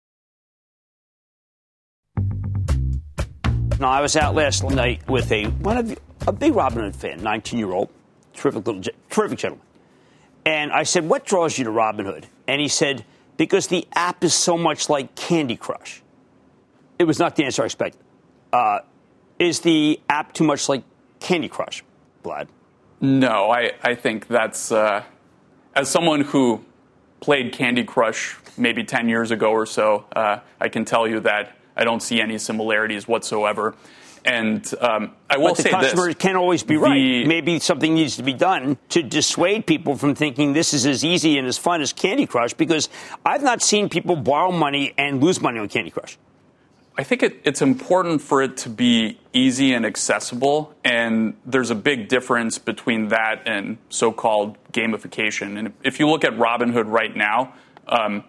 Now, 3.81 3.89
I 3.89 4.01
was 4.01 4.15
out 4.15 4.35
last 4.35 4.63
night 4.63 5.09
with 5.09 5.31
a 5.31 5.45
one 5.45 5.75
of 5.75 5.97
a 6.27 6.31
big 6.31 6.53
Robinhood 6.53 6.95
fan, 6.95 7.23
19 7.23 7.57
year 7.57 7.71
old, 7.71 7.89
terrific 8.35 8.67
little, 8.67 8.83
terrific 9.09 9.39
gentleman. 9.39 9.65
And 10.45 10.71
I 10.71 10.83
said, 10.83 11.09
"What 11.09 11.25
draws 11.25 11.57
you 11.57 11.63
to 11.65 11.71
Robinhood?" 11.71 12.25
And 12.47 12.61
he 12.61 12.67
said, 12.67 13.03
"Because 13.37 13.65
the 13.65 13.87
app 13.93 14.23
is 14.23 14.35
so 14.35 14.55
much 14.55 14.87
like 14.87 15.15
Candy 15.15 15.55
Crush." 15.55 16.03
It 16.99 17.05
was 17.05 17.17
not 17.17 17.35
the 17.35 17.43
answer 17.43 17.63
I 17.63 17.65
expected. 17.65 17.99
Uh, 18.53 18.81
is 19.39 19.61
the 19.61 19.99
app 20.07 20.31
too 20.33 20.43
much 20.43 20.69
like 20.69 20.83
Candy 21.19 21.49
Crush, 21.49 21.83
Vlad? 22.23 22.49
No, 22.99 23.49
I, 23.49 23.71
I 23.81 23.95
think 23.95 24.27
that's 24.27 24.71
uh, 24.71 25.01
as 25.73 25.89
someone 25.89 26.21
who 26.21 26.63
played 27.19 27.51
Candy 27.51 27.83
Crush 27.83 28.37
maybe 28.57 28.83
10 28.83 29.09
years 29.09 29.31
ago 29.31 29.49
or 29.49 29.65
so, 29.65 30.05
uh, 30.15 30.37
I 30.59 30.69
can 30.69 30.85
tell 30.85 31.07
you 31.07 31.19
that 31.21 31.57
I 31.75 31.83
don't 31.83 32.01
see 32.01 32.21
any 32.21 32.37
similarities 32.37 33.07
whatsoever. 33.07 33.75
And 34.23 34.71
um, 34.79 35.13
I 35.29 35.37
will 35.37 35.49
but 35.49 35.57
the 35.57 35.63
say 35.63 35.69
customer 35.71 36.05
this, 36.07 36.15
can't 36.15 36.37
always 36.37 36.63
be 36.63 36.77
right. 36.77 37.25
Maybe 37.25 37.59
something 37.59 37.95
needs 37.95 38.17
to 38.17 38.23
be 38.23 38.33
done 38.33 38.77
to 38.89 39.01
dissuade 39.01 39.65
people 39.65 39.95
from 39.95 40.13
thinking 40.13 40.53
this 40.53 40.73
is 40.73 40.85
as 40.85 41.03
easy 41.03 41.37
and 41.39 41.47
as 41.47 41.57
fun 41.57 41.81
as 41.81 41.91
Candy 41.91 42.27
Crush 42.27 42.53
because 42.53 42.87
I've 43.25 43.41
not 43.41 43.63
seen 43.63 43.89
people 43.89 44.15
borrow 44.15 44.51
money 44.51 44.93
and 44.97 45.23
lose 45.23 45.41
money 45.41 45.59
on 45.59 45.69
Candy 45.69 45.89
Crush. 45.89 46.17
I 46.97 47.03
think 47.03 47.23
it, 47.23 47.41
it's 47.45 47.61
important 47.61 48.21
for 48.21 48.43
it 48.43 48.57
to 48.57 48.69
be 48.69 49.17
easy 49.33 49.73
and 49.73 49.85
accessible, 49.85 50.75
and 50.83 51.35
there's 51.45 51.69
a 51.69 51.75
big 51.75 52.09
difference 52.09 52.57
between 52.57 53.07
that 53.07 53.47
and 53.47 53.77
so-called 53.89 54.57
gamification. 54.73 55.57
And 55.57 55.73
if 55.83 55.99
you 55.99 56.09
look 56.09 56.25
at 56.25 56.33
Robinhood 56.33 56.91
right 56.91 57.15
now, 57.15 57.53
um, 57.87 58.25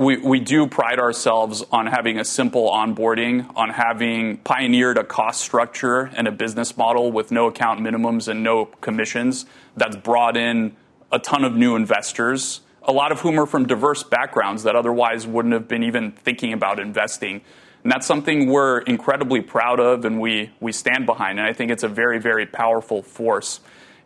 we, 0.00 0.16
we 0.16 0.40
do 0.40 0.66
pride 0.66 0.98
ourselves 0.98 1.62
on 1.70 1.86
having 1.86 2.18
a 2.18 2.24
simple 2.24 2.70
onboarding, 2.70 3.54
on 3.54 3.68
having 3.68 4.38
pioneered 4.38 4.96
a 4.96 5.04
cost 5.04 5.42
structure 5.42 6.10
and 6.16 6.26
a 6.26 6.32
business 6.32 6.74
model 6.78 7.12
with 7.12 7.30
no 7.30 7.48
account 7.48 7.80
minimums 7.80 8.26
and 8.26 8.42
no 8.42 8.64
commissions 8.64 9.44
that's 9.76 9.96
brought 9.96 10.38
in 10.38 10.74
a 11.12 11.18
ton 11.18 11.44
of 11.44 11.54
new 11.54 11.76
investors, 11.76 12.62
a 12.84 12.92
lot 12.92 13.12
of 13.12 13.20
whom 13.20 13.38
are 13.38 13.44
from 13.44 13.66
diverse 13.66 14.02
backgrounds 14.02 14.62
that 14.62 14.74
otherwise 14.74 15.26
wouldn't 15.26 15.52
have 15.52 15.68
been 15.68 15.82
even 15.82 16.12
thinking 16.12 16.54
about 16.54 16.80
investing. 16.80 17.42
And 17.82 17.92
that's 17.92 18.06
something 18.06 18.48
we're 18.48 18.78
incredibly 18.78 19.42
proud 19.42 19.80
of 19.80 20.06
and 20.06 20.18
we, 20.18 20.50
we 20.60 20.72
stand 20.72 21.04
behind. 21.04 21.38
And 21.38 21.46
I 21.46 21.52
think 21.52 21.70
it's 21.70 21.84
a 21.84 21.88
very, 21.88 22.18
very 22.18 22.46
powerful 22.46 23.02
force. 23.02 23.60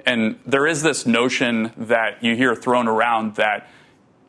And 0.04 0.40
there 0.44 0.66
is 0.66 0.82
this 0.82 1.06
notion 1.06 1.72
that 1.76 2.24
you 2.24 2.34
hear 2.34 2.56
thrown 2.56 2.88
around 2.88 3.36
that, 3.36 3.70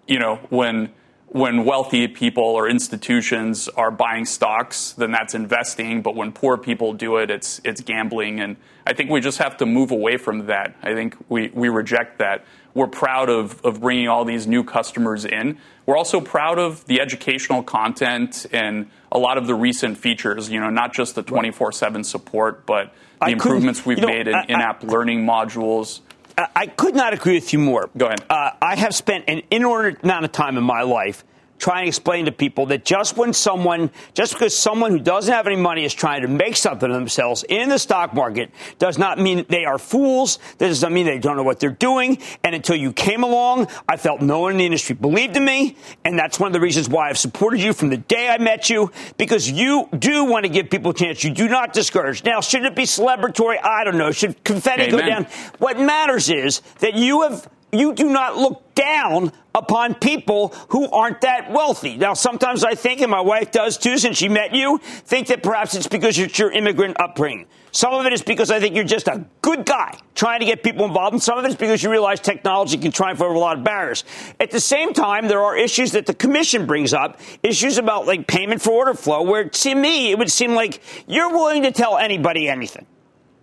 you 0.08 0.20
know, 0.20 0.36
when 0.50 0.92
when 1.28 1.66
wealthy 1.66 2.08
people 2.08 2.44
or 2.44 2.70
institutions 2.70 3.68
are 3.70 3.92
buying 3.92 4.26
stocks, 4.26 4.94
then 4.94 5.12
that's 5.12 5.34
investing. 5.34 6.02
But 6.02 6.16
when 6.16 6.32
poor 6.32 6.58
people 6.58 6.94
do 6.94 7.18
it, 7.18 7.30
it's 7.30 7.60
it's 7.64 7.82
gambling. 7.82 8.40
And 8.40 8.58
I 8.86 8.94
think 8.94 9.10
we 9.10 9.20
just 9.20 9.40
have 9.40 9.58
to 9.58 9.66
move 9.66 9.92
away 9.92 10.18
from 10.18 10.46
that. 10.46 10.76
I 10.84 10.94
think 10.94 11.18
we, 11.28 11.50
we 11.50 11.70
reject 11.70 12.20
that. 12.20 12.46
We're 12.74 12.88
proud 12.88 13.30
of, 13.30 13.64
of 13.66 13.82
bringing 13.82 14.08
all 14.08 14.26
these 14.26 14.46
new 14.46 14.64
customers 14.64 15.26
in. 15.26 15.58
We're 15.86 15.98
also 15.98 16.20
proud 16.20 16.60
of 16.60 16.86
the 16.86 17.00
educational 17.00 17.64
content 17.64 18.46
and 18.52 18.90
a 19.12 19.18
lot 19.18 19.38
of 19.38 19.48
the 19.48 19.56
recent 19.56 19.98
features, 19.98 20.50
you 20.50 20.60
know, 20.60 20.70
not 20.70 20.94
just 20.94 21.16
the 21.16 21.24
24 21.24 21.72
7 21.72 22.04
support, 22.04 22.66
but 22.66 22.94
the 23.20 23.26
I 23.26 23.30
improvements 23.30 23.86
we've 23.86 23.98
you 23.98 24.06
know, 24.06 24.08
made 24.08 24.28
in 24.28 24.36
in 24.50 24.62
app 24.62 24.84
learning 24.84 25.26
modules. 25.26 26.02
I 26.38 26.68
could 26.68 26.96
not 26.96 27.14
agree 27.14 27.36
with 27.36 27.54
you 27.54 27.60
more. 27.60 27.90
Go 27.98 28.08
ahead. 28.08 28.24
Uh, 28.30 28.52
I 28.62 28.76
have 28.76 28.94
spent 28.94 29.26
an 29.28 29.44
inordinate 29.52 30.04
amount 30.04 30.26
of 30.26 30.32
time 30.32 30.58
in 30.58 30.64
my 30.64 30.82
life 30.82 31.24
trying 31.58 31.82
and 31.82 31.88
explain 31.88 32.26
to 32.26 32.32
people 32.32 32.66
that 32.68 32.86
just 32.86 33.18
when 33.18 33.34
someone, 33.34 33.90
just 34.14 34.34
because 34.34 34.56
someone 34.56 34.92
who 34.92 35.00
doesn't 35.00 35.34
have 35.34 35.48
any 35.48 35.56
money 35.56 35.86
is 35.86 35.94
trying 35.94 36.22
to 36.22 36.28
make 36.28 36.56
something 36.56 36.90
of 36.90 36.96
themselves 36.96 37.44
in 37.48 37.70
the 37.70 37.80
stock 37.80 38.14
market 38.14 38.52
does 38.78 38.98
not 38.98 39.20
mean 39.20 39.46
they 39.50 39.66
are 39.66 39.78
fools. 39.78 40.40
That 40.58 40.68
does 40.68 40.82
not 40.82 40.92
mean 40.92 41.06
they 41.06 41.20
don't 41.20 41.38
know 41.38 41.44
what 41.44 41.60
they're 41.60 41.70
doing. 41.70 42.20
And 42.44 42.56
until 42.56 42.76
you 42.76 42.92
came 42.92 43.24
along, 43.24 43.68
I 43.88 43.98
felt 43.98 44.22
no 44.22 44.40
one 44.40 44.54
in 44.54 44.58
the 44.58 44.66
industry 44.66 44.96
believed 44.96 45.38
in 45.38 45.46
me. 45.46 45.78
And 46.04 46.18
that's 46.18 46.40
one 46.40 46.48
of 46.48 46.54
the 46.54 46.60
reasons 46.60 46.90
why 46.90 47.10
I've 47.10 47.18
supported 47.18 47.62
you 47.62 47.74
from 47.74 47.90
the 47.90 47.98
day 47.98 48.30
I 48.30 48.38
met 48.38 48.70
you, 48.70 48.92
because 49.18 49.50
you 49.50 49.88
do 49.98 50.26
want 50.26 50.46
to 50.46 50.50
give 50.50 50.70
people 50.70 50.92
a 50.92 50.94
chance. 50.94 51.24
You 51.24 51.32
do 51.32 51.48
not 51.48 51.74
discourage. 51.74 52.24
Now, 52.24 52.42
should 52.42 52.66
it 52.66 52.76
be 52.76 52.84
celebratory? 52.84 53.58
I 53.64 53.84
don't 53.84 53.98
know. 53.98 54.12
Should 54.12 54.44
confetti 54.44 54.84
Amen. 54.84 55.00
go 55.00 55.06
down? 55.06 55.28
What 55.60 55.80
matters 55.80 56.30
is 56.30 56.62
that 56.80 56.96
you 56.96 57.22
have 57.22 57.50
you 57.80 57.94
do 57.94 58.10
not 58.10 58.38
look 58.38 58.76
down 58.76 59.32
upon 59.54 59.96
people 59.96 60.50
who 60.70 60.90
aren't 60.92 61.22
that 61.22 61.52
wealthy. 61.52 61.96
Now, 61.96 62.14
sometimes 62.14 62.64
I 62.64 62.76
think, 62.76 63.02
and 63.02 63.10
my 63.10 63.22
wife 63.22 63.52
does 63.52 63.78
too, 63.78 63.98
since 63.98 64.18
she 64.18 64.28
met 64.28 64.54
you, 64.54 64.80
think 64.80 65.28
that 65.28 65.42
perhaps 65.42 65.76
it's 65.76 65.88
because 65.88 66.20
it's 66.20 66.38
your 66.38 66.52
immigrant 66.52 67.00
upbringing. 67.00 67.48
Some 67.72 67.94
of 67.94 68.06
it 68.06 68.14
is 68.14 68.22
because 68.22 68.52
I 68.52 68.60
think 68.60 68.76
you're 68.76 68.86
just 68.86 69.08
a 69.08 69.26
good 69.42 69.66
guy 69.66 69.98
trying 70.14 70.40
to 70.40 70.46
get 70.46 70.64
people 70.64 70.86
involved, 70.86 71.14
and 71.14 71.24
some 71.24 71.38
of 71.38 71.46
it 71.46 71.50
is 71.50 71.56
because 71.56 71.84
you 71.84 71.92
realize 71.92 72.20
technology 72.20 72.78
can 72.78 72.92
triumph 72.92 73.22
over 73.22 73.34
a 73.34 73.40
lot 73.40 73.58
of 73.58 73.64
barriers. 73.64 74.04
At 74.40 74.52
the 74.52 74.62
same 74.62 74.94
time, 74.94 75.28
there 75.28 75.42
are 75.42 75.58
issues 75.58 75.92
that 75.92 76.06
the 76.06 76.14
commission 76.14 76.66
brings 76.66 76.94
up, 76.94 77.20
issues 77.44 77.78
about 77.78 78.08
like 78.08 78.28
payment 78.28 78.62
for 78.62 78.72
order 78.72 78.94
flow, 78.94 79.24
where 79.24 79.50
to 79.50 79.76
me 79.76 80.12
it 80.12 80.18
would 80.18 80.32
seem 80.32 80.54
like 80.54 80.82
you're 81.08 81.32
willing 81.32 81.64
to 81.64 81.72
tell 81.72 81.98
anybody 81.98 82.48
anything. 82.48 82.86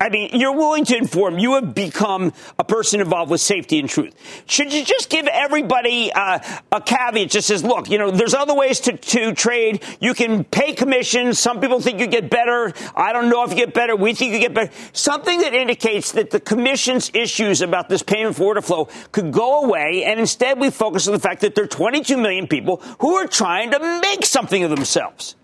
I 0.02 0.08
mean, 0.08 0.30
you're 0.32 0.56
willing 0.56 0.84
to 0.86 0.96
inform. 0.96 1.38
You 1.38 1.54
have 1.54 1.76
become 1.76 2.32
a 2.58 2.64
person 2.64 3.00
involved 3.00 3.30
with 3.30 3.40
safety 3.40 3.78
and 3.78 3.88
truth. 3.88 4.12
Should 4.46 4.72
you 4.72 4.84
just 4.84 5.08
give 5.08 5.28
everybody 5.28 6.12
uh, 6.12 6.40
a 6.72 6.80
caveat 6.80 7.30
that 7.30 7.42
says, 7.42 7.62
look, 7.62 7.88
you 7.88 7.98
know, 7.98 8.10
there's 8.10 8.34
other 8.34 8.52
ways 8.52 8.80
to, 8.80 8.96
to 8.96 9.32
trade. 9.32 9.80
You 10.00 10.12
can 10.12 10.42
pay 10.42 10.72
commissions. 10.72 11.38
Some 11.38 11.60
people 11.60 11.80
think 11.80 12.00
you 12.00 12.08
get 12.08 12.30
better. 12.30 12.72
I 12.96 13.12
don't 13.12 13.28
know 13.28 13.44
if 13.44 13.50
you 13.50 13.56
get 13.56 13.74
better. 13.74 13.94
We 13.94 14.12
think 14.12 14.32
you 14.32 14.40
get 14.40 14.54
better. 14.54 14.72
Something 14.92 15.40
that 15.42 15.54
indicates 15.54 16.10
that 16.12 16.30
the 16.30 16.40
commission's 16.40 17.08
issues 17.14 17.62
about 17.62 17.88
this 17.88 18.02
payment 18.02 18.34
for 18.34 18.42
order 18.42 18.60
flow 18.60 18.88
could 19.12 19.30
go 19.30 19.62
away. 19.62 20.02
And 20.02 20.18
instead, 20.18 20.58
we 20.58 20.70
focus 20.70 21.06
on 21.06 21.14
the 21.14 21.20
fact 21.20 21.42
that 21.42 21.54
there 21.54 21.62
are 21.62 21.68
22 21.68 22.16
million 22.16 22.48
people 22.48 22.78
who 22.98 23.14
are 23.14 23.28
trying 23.28 23.70
to 23.70 24.00
make 24.02 24.26
something 24.26 24.64
of 24.64 24.70
themselves. 24.70 25.36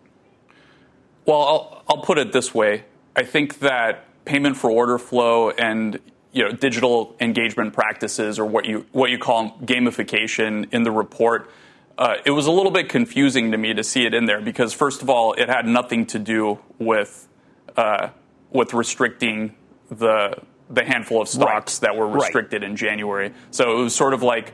Well, 1.27 1.43
I'll, 1.43 1.85
I'll 1.89 2.03
put 2.03 2.19
it 2.19 2.33
this 2.33 2.53
way. 2.53 2.87
I 3.15 3.23
think 3.23 3.61
that 3.61 4.08
payment 4.29 4.59
for 4.59 4.71
order 4.71 4.99
flow 4.99 5.51
and 5.51 5.99
you 6.33 6.45
know 6.45 6.53
digital 6.53 7.17
engagement 7.19 7.73
practices 7.73 8.39
or 8.39 8.45
what 8.45 8.67
you 8.67 8.87
what 8.93 9.11
you 9.11 9.19
call 9.19 9.59
gamification 9.63 10.71
in 10.73 10.83
the 10.83 10.91
report. 10.93 11.51
Uh, 11.97 12.15
it 12.25 12.31
was 12.31 12.47
a 12.47 12.51
little 12.53 12.71
bit 12.71 12.89
confusing 12.89 13.51
to 13.51 13.59
me 13.59 13.75
to 13.75 13.83
see 13.83 14.05
it 14.07 14.15
in 14.15 14.27
there 14.27 14.41
because 14.41 14.73
first 14.73 15.03
of 15.03 15.11
all, 15.11 15.33
it 15.33 15.49
had 15.49 15.67
nothing 15.67 16.07
to 16.07 16.19
do 16.19 16.59
with 16.79 17.27
uh, 17.77 18.11
with 18.51 18.75
restricting 18.75 19.55
the 19.91 20.37
the 20.71 20.85
handful 20.85 21.23
of 21.23 21.29
stocks 21.29 21.77
right. 21.83 21.89
that 21.89 21.99
were 21.99 22.07
restricted 22.07 22.61
right. 22.61 22.71
in 22.71 22.77
January. 22.77 23.33
So 23.51 23.81
it 23.81 23.83
was 23.83 23.95
sort 23.95 24.13
of 24.13 24.23
like 24.23 24.53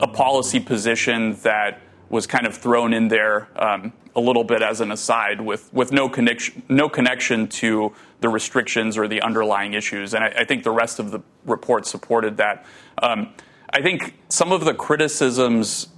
a 0.00 0.08
policy 0.08 0.58
position 0.58 1.36
that 1.42 1.80
was 2.12 2.26
kind 2.26 2.46
of 2.46 2.54
thrown 2.54 2.92
in 2.92 3.08
there 3.08 3.48
um, 3.56 3.90
a 4.14 4.20
little 4.20 4.44
bit 4.44 4.60
as 4.60 4.82
an 4.82 4.92
aside 4.92 5.40
with, 5.40 5.72
with 5.72 5.90
no, 5.92 6.10
connection, 6.10 6.62
no 6.68 6.86
connection 6.86 7.48
to 7.48 7.92
the 8.20 8.28
restrictions 8.28 8.98
or 8.98 9.08
the 9.08 9.22
underlying 9.22 9.72
issues. 9.72 10.12
And 10.12 10.22
I, 10.22 10.28
I 10.40 10.44
think 10.44 10.62
the 10.62 10.70
rest 10.70 10.98
of 10.98 11.10
the 11.10 11.20
report 11.46 11.86
supported 11.86 12.36
that. 12.36 12.66
Um, 13.02 13.32
I 13.70 13.80
think 13.80 14.14
some 14.28 14.52
of 14.52 14.66
the 14.66 14.74
criticisms 14.74 15.88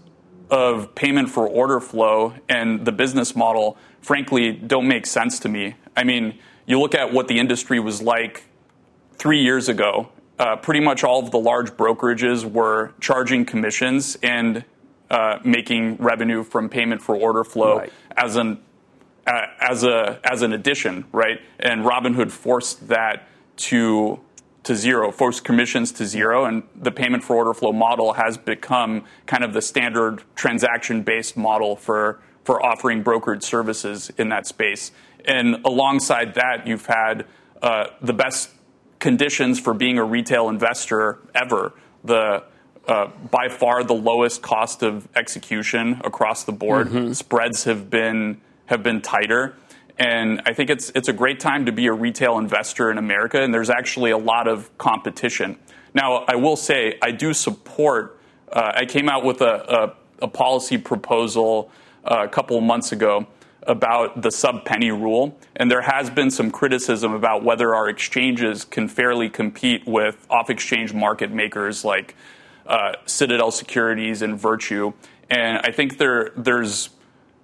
of 0.50 0.94
payment 0.94 1.30
for 1.30 1.48
order 1.48 1.80
flow 1.80 2.34
and 2.48 2.86
the 2.86 2.92
business 2.92 3.34
model, 3.34 3.76
frankly, 4.00 4.52
don't 4.52 4.86
make 4.86 5.06
sense 5.06 5.40
to 5.40 5.48
me. 5.48 5.74
I 5.96 6.04
mean, 6.04 6.38
you 6.64 6.80
look 6.80 6.94
at 6.94 7.12
what 7.12 7.26
the 7.26 7.40
industry 7.40 7.80
was 7.80 8.00
like 8.00 8.44
three 9.14 9.42
years 9.42 9.68
ago. 9.68 10.10
Uh, 10.38 10.54
pretty 10.54 10.80
much 10.80 11.02
all 11.02 11.24
of 11.24 11.32
the 11.32 11.38
large 11.38 11.72
brokerages 11.72 12.44
were 12.44 12.92
charging 13.00 13.44
commissions 13.44 14.16
and 14.22 14.64
uh, 15.14 15.38
making 15.44 15.96
revenue 15.98 16.42
from 16.42 16.68
payment 16.68 17.00
for 17.00 17.14
order 17.14 17.44
flow 17.44 17.78
right. 17.78 17.92
as 18.16 18.34
an 18.34 18.60
uh, 19.28 19.46
as 19.60 19.84
a 19.84 20.18
as 20.24 20.42
an 20.42 20.52
addition, 20.52 21.04
right? 21.12 21.40
And 21.60 21.84
Robinhood 21.84 22.32
forced 22.32 22.88
that 22.88 23.28
to 23.68 24.18
to 24.64 24.74
zero, 24.74 25.12
forced 25.12 25.44
commissions 25.44 25.92
to 25.92 26.04
zero, 26.04 26.46
and 26.46 26.64
the 26.74 26.90
payment 26.90 27.22
for 27.22 27.36
order 27.36 27.54
flow 27.54 27.72
model 27.72 28.14
has 28.14 28.36
become 28.36 29.04
kind 29.26 29.44
of 29.44 29.52
the 29.52 29.62
standard 29.62 30.24
transaction 30.34 31.02
based 31.02 31.36
model 31.36 31.76
for 31.76 32.20
for 32.42 32.60
offering 32.66 33.04
brokered 33.04 33.44
services 33.44 34.10
in 34.18 34.30
that 34.30 34.48
space. 34.48 34.90
And 35.24 35.64
alongside 35.64 36.34
that, 36.34 36.66
you've 36.66 36.86
had 36.86 37.24
uh, 37.62 37.86
the 38.02 38.12
best 38.12 38.50
conditions 38.98 39.60
for 39.60 39.74
being 39.74 39.96
a 39.96 40.04
retail 40.04 40.48
investor 40.48 41.20
ever. 41.36 41.72
The 42.02 42.42
uh, 42.86 43.08
by 43.30 43.48
far 43.48 43.84
the 43.84 43.94
lowest 43.94 44.42
cost 44.42 44.82
of 44.82 45.08
execution 45.16 46.00
across 46.04 46.44
the 46.44 46.52
board. 46.52 46.88
Mm-hmm. 46.88 47.12
Spreads 47.12 47.64
have 47.64 47.90
been 47.90 48.40
have 48.66 48.82
been 48.82 49.00
tighter, 49.00 49.54
and 49.98 50.42
I 50.46 50.52
think 50.52 50.70
it's 50.70 50.90
it's 50.94 51.08
a 51.08 51.12
great 51.12 51.40
time 51.40 51.66
to 51.66 51.72
be 51.72 51.86
a 51.86 51.92
retail 51.92 52.38
investor 52.38 52.90
in 52.90 52.98
America. 52.98 53.40
And 53.40 53.52
there's 53.52 53.70
actually 53.70 54.10
a 54.10 54.18
lot 54.18 54.48
of 54.48 54.76
competition. 54.78 55.58
Now, 55.94 56.24
I 56.26 56.36
will 56.36 56.56
say 56.56 56.98
I 57.00 57.10
do 57.10 57.32
support. 57.32 58.20
Uh, 58.50 58.72
I 58.74 58.86
came 58.86 59.08
out 59.08 59.24
with 59.24 59.40
a, 59.40 59.94
a, 60.20 60.24
a 60.24 60.28
policy 60.28 60.78
proposal 60.78 61.70
uh, 62.04 62.24
a 62.24 62.28
couple 62.28 62.56
of 62.56 62.64
months 62.64 62.92
ago 62.92 63.26
about 63.66 64.20
the 64.20 64.30
sub 64.30 64.64
penny 64.64 64.90
rule, 64.90 65.38
and 65.56 65.70
there 65.70 65.80
has 65.80 66.10
been 66.10 66.30
some 66.30 66.50
criticism 66.50 67.14
about 67.14 67.42
whether 67.42 67.74
our 67.74 67.88
exchanges 67.88 68.64
can 68.64 68.88
fairly 68.88 69.30
compete 69.30 69.86
with 69.86 70.26
off 70.28 70.50
exchange 70.50 70.92
market 70.92 71.30
makers 71.30 71.84
like 71.84 72.14
uh, 72.66 72.92
Citadel 73.06 73.50
Securities 73.50 74.22
and 74.22 74.38
Virtu. 74.38 74.94
And 75.30 75.58
I 75.58 75.70
think 75.72 75.98
there 75.98 76.30
there's 76.36 76.90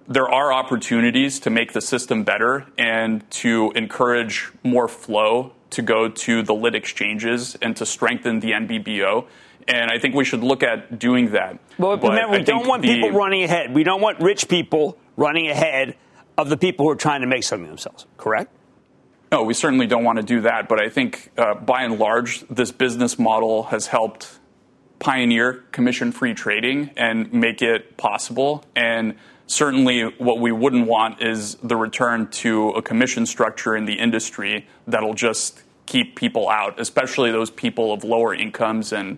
there 0.07 0.29
are 0.29 0.51
opportunities 0.51 1.39
to 1.41 1.49
make 1.49 1.73
the 1.73 1.81
system 1.81 2.23
better 2.23 2.65
and 2.77 3.29
to 3.31 3.71
encourage 3.75 4.51
more 4.63 4.87
flow 4.87 5.53
to 5.71 5.81
go 5.81 6.09
to 6.09 6.43
the 6.43 6.53
lit 6.53 6.75
exchanges 6.75 7.55
and 7.61 7.75
to 7.77 7.85
strengthen 7.85 8.39
the 8.41 8.51
NBBO. 8.51 9.25
And 9.67 9.89
I 9.89 9.99
think 9.99 10.15
we 10.15 10.25
should 10.25 10.43
look 10.43 10.63
at 10.63 10.99
doing 10.99 11.31
that. 11.31 11.59
Well, 11.77 11.95
but 11.97 12.09
remember, 12.09 12.39
we 12.39 12.43
don't 12.43 12.67
want 12.67 12.81
the, 12.81 12.89
people 12.89 13.11
running 13.11 13.43
ahead. 13.43 13.73
We 13.73 13.83
don't 13.83 14.01
want 14.01 14.19
rich 14.19 14.49
people 14.49 14.97
running 15.15 15.49
ahead 15.49 15.95
of 16.37 16.49
the 16.49 16.57
people 16.57 16.85
who 16.85 16.91
are 16.91 16.95
trying 16.95 17.21
to 17.21 17.27
make 17.27 17.43
something 17.43 17.67
themselves, 17.67 18.05
correct? 18.17 18.51
No, 19.31 19.43
we 19.43 19.53
certainly 19.53 19.87
don't 19.87 20.03
want 20.03 20.17
to 20.17 20.23
do 20.23 20.41
that. 20.41 20.67
But 20.67 20.81
I 20.81 20.89
think 20.89 21.31
uh, 21.37 21.53
by 21.53 21.83
and 21.83 21.99
large, 21.99 22.41
this 22.49 22.71
business 22.71 23.17
model 23.17 23.63
has 23.63 23.87
helped 23.87 24.39
pioneer 25.01 25.63
commission 25.71 26.11
free 26.11 26.33
trading 26.33 26.91
and 26.95 27.33
make 27.33 27.61
it 27.61 27.97
possible. 27.97 28.63
And 28.75 29.15
certainly, 29.47 30.03
what 30.03 30.39
we 30.39 30.51
wouldn't 30.51 30.87
want 30.87 31.21
is 31.21 31.55
the 31.55 31.75
return 31.75 32.29
to 32.29 32.69
a 32.69 32.81
commission 32.81 33.25
structure 33.25 33.75
in 33.75 33.85
the 33.85 33.99
industry 33.99 34.67
that'll 34.87 35.15
just 35.15 35.63
keep 35.87 36.15
people 36.15 36.47
out, 36.49 36.79
especially 36.79 37.31
those 37.31 37.49
people 37.49 37.91
of 37.91 38.03
lower 38.03 38.33
incomes 38.33 38.93
and 38.93 39.17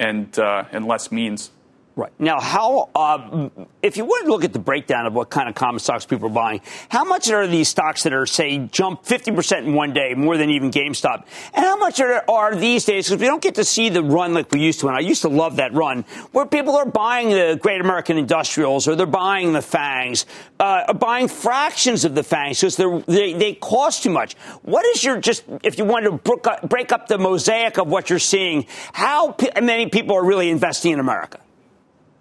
and 0.00 0.36
uh, 0.38 0.64
and 0.72 0.86
less 0.86 1.12
means. 1.12 1.50
Right. 1.98 2.12
Now, 2.20 2.38
how, 2.38 2.90
uh, 2.94 3.48
if 3.82 3.96
you 3.96 4.04
would 4.04 4.28
look 4.28 4.44
at 4.44 4.52
the 4.52 4.60
breakdown 4.60 5.06
of 5.06 5.14
what 5.14 5.30
kind 5.30 5.48
of 5.48 5.56
common 5.56 5.80
stocks 5.80 6.06
people 6.06 6.28
are 6.28 6.32
buying, 6.32 6.60
how 6.88 7.02
much 7.02 7.28
are 7.28 7.44
these 7.48 7.66
stocks 7.66 8.04
that 8.04 8.12
are, 8.12 8.24
say, 8.24 8.58
jump 8.70 9.02
50% 9.02 9.64
in 9.64 9.74
one 9.74 9.92
day, 9.92 10.14
more 10.14 10.36
than 10.36 10.48
even 10.48 10.70
GameStop? 10.70 11.24
And 11.54 11.64
how 11.64 11.76
much 11.76 11.98
are, 11.98 12.22
are 12.30 12.54
these 12.54 12.84
days, 12.84 13.08
because 13.08 13.20
we 13.20 13.26
don't 13.26 13.42
get 13.42 13.56
to 13.56 13.64
see 13.64 13.88
the 13.88 14.04
run 14.04 14.32
like 14.32 14.52
we 14.52 14.60
used 14.60 14.78
to, 14.78 14.86
and 14.86 14.96
I 14.96 15.00
used 15.00 15.22
to 15.22 15.28
love 15.28 15.56
that 15.56 15.74
run, 15.74 16.02
where 16.30 16.46
people 16.46 16.76
are 16.76 16.86
buying 16.86 17.30
the 17.30 17.58
Great 17.60 17.80
American 17.80 18.16
Industrials 18.16 18.86
or 18.86 18.94
they're 18.94 19.04
buying 19.04 19.52
the 19.52 19.58
FANGs, 19.58 20.24
uh, 20.60 20.92
buying 20.92 21.26
fractions 21.26 22.04
of 22.04 22.14
the 22.14 22.22
FANGs 22.22 22.60
because 22.60 22.76
they, 23.06 23.32
they 23.32 23.54
cost 23.54 24.04
too 24.04 24.10
much. 24.10 24.34
What 24.62 24.86
is 24.86 25.02
your, 25.02 25.20
just, 25.20 25.42
if 25.64 25.78
you 25.78 25.84
wanted 25.84 26.24
to 26.24 26.58
break 26.68 26.92
up 26.92 27.08
the 27.08 27.18
mosaic 27.18 27.76
of 27.76 27.88
what 27.88 28.08
you're 28.08 28.20
seeing, 28.20 28.66
how 28.92 29.34
many 29.60 29.88
people 29.88 30.14
are 30.14 30.24
really 30.24 30.48
investing 30.48 30.92
in 30.92 31.00
America? 31.00 31.40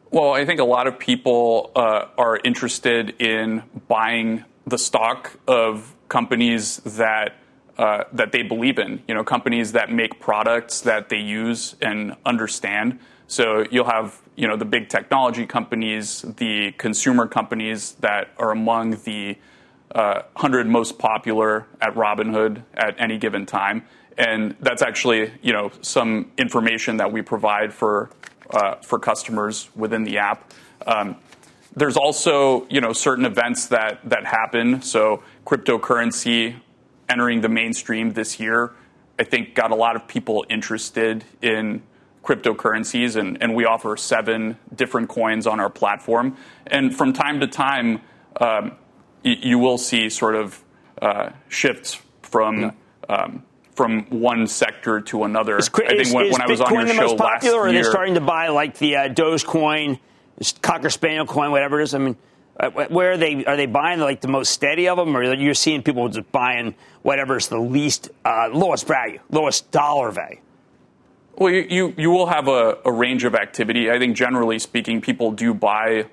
Well, 0.10 0.34
I 0.34 0.46
think 0.46 0.62
a 0.62 0.66
lot 0.66 0.88
of 0.88 1.00
people 1.00 1.72
uh, 1.76 2.06
are 2.18 2.38
interested 2.38 3.22
in 3.22 3.64
buying 3.90 4.46
the 4.66 4.78
stock 4.78 5.38
of 5.48 5.94
companies 6.08 6.78
that 6.78 7.36
uh, 7.78 8.06
that 8.14 8.32
they 8.32 8.42
believe 8.42 8.80
in. 8.80 9.04
You 9.08 9.16
know, 9.16 9.26
companies 9.26 9.74
that 9.74 9.92
make 9.92 10.22
products 10.22 10.82
that 10.82 11.10
they 11.10 11.18
use 11.18 11.76
and 11.82 12.16
understand. 12.26 13.00
So 13.28 13.66
you'll 13.70 13.92
have 13.92 14.22
you 14.38 14.48
know 14.48 14.56
the 14.56 14.66
big 14.66 14.88
technology 14.88 15.46
companies, 15.46 16.22
the 16.22 16.72
consumer 16.78 17.28
companies 17.28 17.94
that 18.00 18.30
are 18.38 18.52
among 18.52 18.92
the 19.04 19.38
uh, 19.92 20.22
100 20.34 20.68
most 20.68 20.98
popular 20.98 21.68
at 21.82 21.96
Robinhood 21.96 22.64
at 22.74 22.96
any 22.98 23.18
given 23.18 23.46
time. 23.46 23.86
And 24.18 24.56
that's 24.62 24.82
actually, 24.82 25.34
you 25.42 25.54
know, 25.54 25.72
some 25.82 26.32
information 26.38 26.98
that 26.98 27.12
we 27.12 27.22
provide 27.22 27.74
for 27.74 28.10
for 28.84 29.00
customers 29.00 29.70
within 29.76 30.04
the 30.04 30.18
app. 30.18 30.54
Um, 30.86 31.18
there's 31.76 31.98
also 31.98 32.68
you 32.70 32.82
know 32.82 32.94
certain 32.94 33.26
events 33.26 33.68
that 33.68 34.00
that 34.10 34.26
happen. 34.26 34.82
So 34.82 35.24
cryptocurrency 35.46 36.56
entering 37.10 37.42
the 37.42 37.50
mainstream 37.50 38.14
this 38.14 38.40
year, 38.40 38.74
I 39.20 39.24
think 39.24 39.56
got 39.56 39.72
a 39.72 39.76
lot 39.76 39.96
of 39.96 40.08
people 40.08 40.46
interested 40.50 41.24
in 41.42 41.84
cryptocurrencies, 42.24 43.16
and, 43.16 43.42
and 43.42 43.56
we 43.56 43.64
offer 43.64 43.96
seven 43.96 44.58
different 44.76 45.08
coins 45.08 45.48
on 45.48 45.62
our 45.62 45.70
platform. 45.70 46.36
And 46.66 46.96
from 46.96 47.14
time 47.14 47.40
to 47.40 47.48
time, 47.48 48.02
um, 48.42 48.74
y- 49.24 49.38
you 49.42 49.60
will 49.60 49.78
see 49.78 50.10
sort 50.10 50.36
of 50.36 50.62
uh, 51.02 51.30
shifts 51.48 52.02
from 52.24 52.60
yeah. 52.60 52.72
um, 53.08 53.44
from 53.78 54.08
one 54.10 54.48
sector 54.48 55.00
to 55.02 55.24
another. 55.24 55.58
Is, 55.58 55.70
I 55.70 55.96
think 55.96 56.14
when, 56.14 56.26
is 56.26 56.34
when 56.34 56.42
I 56.42 56.48
was 56.48 56.60
on 56.60 56.68
Bitcoin 56.68 56.74
your 56.74 56.86
the 56.88 56.94
show 56.94 57.02
most 57.02 57.18
popular, 57.18 57.58
last 57.58 57.66
or 57.66 57.70
are 57.70 57.72
they 57.72 57.84
starting 57.84 58.16
to 58.16 58.22
buy 58.22 58.48
like 58.48 58.78
the 58.80 58.96
uh, 58.96 59.10
Dogecoin, 59.10 60.00
Cocker 60.62 60.90
Spaniel 60.90 61.28
coin, 61.28 61.52
whatever 61.52 61.80
it 61.80 61.84
is? 61.84 61.94
I 61.94 62.00
mean, 62.00 62.18
uh, 62.60 62.72
where 62.72 63.12
are 63.12 63.18
they? 63.18 63.46
Are 63.46 63.56
they 63.56 63.68
buying 63.68 64.00
like 64.00 64.22
the 64.22 64.28
most 64.28 64.52
steady 64.52 64.88
of 64.88 64.98
them, 64.98 65.16
or 65.16 65.24
you're 65.36 65.54
seeing 65.54 65.84
people 65.84 66.10
just 66.10 66.32
buying 66.32 66.74
whatever 67.04 67.38
is 67.38 67.48
the 67.48 67.60
least 67.60 68.10
uh, 68.26 68.50
lowest 68.52 68.88
value, 68.88 69.20
lowest 69.30 69.70
dollar 69.72 70.12
value? 70.12 70.40
Well, 71.36 71.54
you, 71.54 71.68
you, 71.70 71.94
you 71.98 72.10
will 72.10 72.26
have 72.26 72.48
a, 72.48 72.80
a 72.84 72.92
range 72.92 73.24
of 73.24 73.36
activity. 73.36 73.92
I 73.92 74.00
think 74.00 74.18
generally 74.18 74.58
speaking, 74.58 75.02
people 75.02 75.32
do 75.32 75.54
buy 75.54 76.08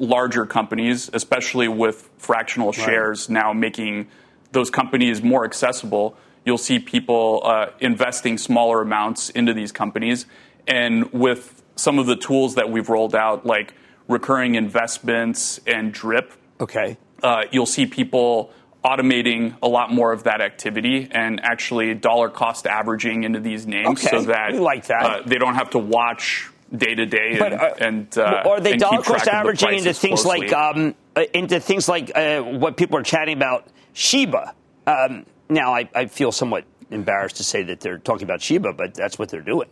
larger 0.00 0.46
companies, 0.46 1.08
especially 1.12 1.68
with 1.68 2.10
fractional 2.18 2.72
shares 2.72 3.28
now 3.28 3.52
making 3.52 4.08
those 4.50 4.68
companies 4.68 5.22
more 5.22 5.44
accessible. 5.44 6.16
You'll 6.48 6.56
see 6.56 6.78
people 6.78 7.42
uh, 7.44 7.66
investing 7.78 8.38
smaller 8.38 8.80
amounts 8.80 9.28
into 9.28 9.52
these 9.52 9.70
companies. 9.70 10.24
And 10.66 11.12
with 11.12 11.62
some 11.76 11.98
of 11.98 12.06
the 12.06 12.16
tools 12.16 12.54
that 12.54 12.70
we've 12.70 12.88
rolled 12.88 13.14
out, 13.14 13.44
like 13.44 13.74
recurring 14.08 14.54
investments 14.54 15.60
and 15.66 15.92
drip, 15.92 16.32
Okay. 16.58 16.96
uh, 17.22 17.42
you'll 17.52 17.66
see 17.66 17.84
people 17.84 18.50
automating 18.82 19.58
a 19.62 19.68
lot 19.68 19.92
more 19.92 20.10
of 20.10 20.22
that 20.22 20.40
activity 20.40 21.06
and 21.10 21.38
actually 21.44 21.92
dollar 21.92 22.30
cost 22.30 22.66
averaging 22.66 23.24
into 23.24 23.40
these 23.40 23.66
names 23.66 24.02
Okay, 24.02 24.08
so 24.08 24.22
that, 24.22 24.54
like 24.54 24.86
that. 24.86 25.02
Uh, 25.02 25.22
they 25.26 25.36
don't 25.36 25.56
have 25.56 25.68
to 25.72 25.78
watch 25.78 26.48
day 26.74 26.94
to 26.94 27.04
day 27.04 27.38
and, 27.38 27.54
uh, 27.54 27.74
and 27.78 28.18
uh, 28.18 28.42
are 28.46 28.60
they 28.60 28.78
dollar 28.78 29.02
cost 29.02 29.28
averaging 29.28 29.74
into 29.74 29.92
things 29.92 30.24
like 30.24 30.50
um, 30.54 30.94
uh, 31.14 31.24
into 31.34 31.60
things 31.60 31.90
like 31.90 32.10
uh, 32.14 32.40
what 32.40 32.78
people 32.78 32.96
are 32.98 33.02
chatting 33.02 33.36
about 33.36 33.66
Shiba? 33.92 34.54
Um, 34.86 35.26
now, 35.48 35.74
I, 35.74 35.88
I 35.94 36.06
feel 36.06 36.32
somewhat 36.32 36.64
embarrassed 36.90 37.36
to 37.36 37.44
say 37.44 37.62
that 37.64 37.80
they're 37.80 37.98
talking 37.98 38.24
about 38.24 38.40
Shiba, 38.42 38.72
but 38.72 38.94
that's 38.94 39.18
what 39.18 39.28
they're 39.28 39.40
doing. 39.40 39.68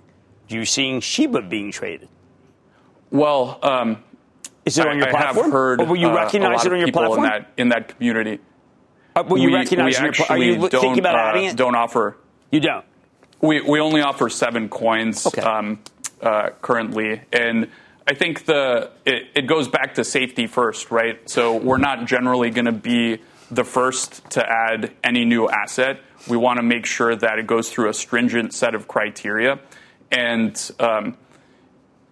Are 0.51 0.55
you 0.55 0.65
seeing 0.65 1.01
Shiba 1.01 1.43
being 1.43 1.73
traded? 1.73 2.09
well, 3.11 3.59
um, 3.63 4.03
Is 4.65 4.79
it 4.79 4.87
I, 4.87 4.91
on 4.91 4.99
your 4.99 5.09
I 5.09 5.11
platform? 5.11 5.45
have 5.47 5.53
heard 5.53 5.81
or 5.81 5.87
will 5.87 5.97
you 5.97 6.09
uh, 6.09 6.15
recognize 6.15 6.59
lot 6.59 6.67
it 6.67 6.73
on 6.73 6.79
your 6.79 6.87
people 6.89 7.03
platform? 7.03 7.25
in 7.25 7.31
that 7.31 7.51
in 7.57 7.69
that 7.71 7.89
community. 7.97 8.41
Uh, 9.15 9.23
will 9.29 9.39
you 9.39 9.49
we, 9.49 9.55
recognize 9.55 9.87
we 9.87 9.91
it 9.95 9.99
on 9.99 10.05
your 10.05 10.13
pla- 10.13 10.25
actually 10.25 10.51
Are 10.51 10.61
you 10.61 10.69
thinking 10.69 10.99
about 10.99 11.15
uh, 11.15 11.19
adding 11.31 11.45
it? 11.45 11.57
don't 11.57 11.75
offer 11.77 12.17
You 12.51 12.61
don't. 12.61 12.85
We, 13.41 13.61
we 13.61 13.81
only 13.81 14.01
offer 14.01 14.29
seven 14.29 14.69
coins 14.69 15.27
Okay. 15.27 15.41
um, 15.43 15.81
uh, 16.21 16.51
currently, 16.63 17.21
and 17.33 17.69
I 18.09 18.15
think 18.15 18.45
the 18.47 18.91
it, 19.05 19.29
it 19.35 19.47
goes 19.47 19.69
back 19.69 19.95
to 19.95 20.05
safety 20.05 20.47
first, 20.47 20.91
right? 20.91 21.29
So 21.29 21.57
we're 21.57 21.79
not 21.79 22.07
generally 22.07 22.51
going 22.51 22.65
to 22.65 22.73
be 22.73 23.19
the 23.51 23.65
first 23.65 24.29
to 24.31 24.49
add 24.49 24.93
any 25.05 25.25
new 25.25 25.49
asset. 25.49 26.01
We 26.29 26.37
want 26.37 26.59
to 26.59 26.63
make 26.63 26.87
sure 26.87 27.15
that 27.15 27.39
it 27.39 27.47
goes 27.47 27.71
through 27.71 27.89
a 27.89 27.95
stringent 27.95 28.53
set 28.53 28.75
of 28.75 28.89
criteria, 28.89 29.61
and 30.11 30.71
um, 30.81 31.17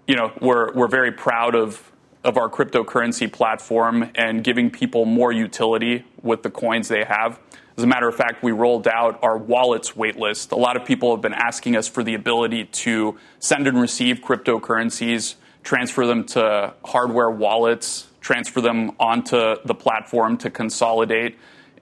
you 0.07 0.17
know 0.17 0.33
we're 0.41 0.73
we're 0.73 0.89
very 0.89 1.13
proud 1.13 1.55
of 1.55 1.91
of 2.23 2.39
our 2.39 2.49
cryptocurrency 2.49 3.31
platform 3.31 4.11
and 4.15 4.43
giving 4.43 4.71
people 4.71 5.05
more 5.05 5.31
utility 5.31 6.05
with 6.23 6.43
the 6.43 6.51
coins 6.51 6.89
they 6.89 7.05
have. 7.05 7.39
As 7.77 7.83
a 7.83 7.87
matter 7.87 8.09
of 8.09 8.15
fact, 8.15 8.43
we 8.43 8.53
rolled 8.53 8.87
out 8.87 9.19
our 9.23 9.37
wallets 9.37 9.93
waitlist. 9.93 10.53
A 10.53 10.57
lot 10.57 10.77
of 10.77 10.85
people 10.85 11.11
have 11.11 11.21
been 11.21 11.35
asking 11.35 11.77
us 11.77 11.89
for 11.89 12.03
the 12.03 12.15
ability 12.15 12.67
to 12.67 13.19
send 13.41 13.67
and 13.67 13.81
receive 13.81 14.21
cryptocurrencies, 14.21 15.35
transfer 15.65 16.07
them 16.07 16.25
to 16.25 16.73
hardware 16.85 17.31
wallets, 17.31 18.07
transfer 18.25 18.63
them 18.63 18.93
onto 18.99 19.57
the 19.65 19.75
platform 19.75 20.39
to 20.39 20.51
consolidate, 20.51 21.39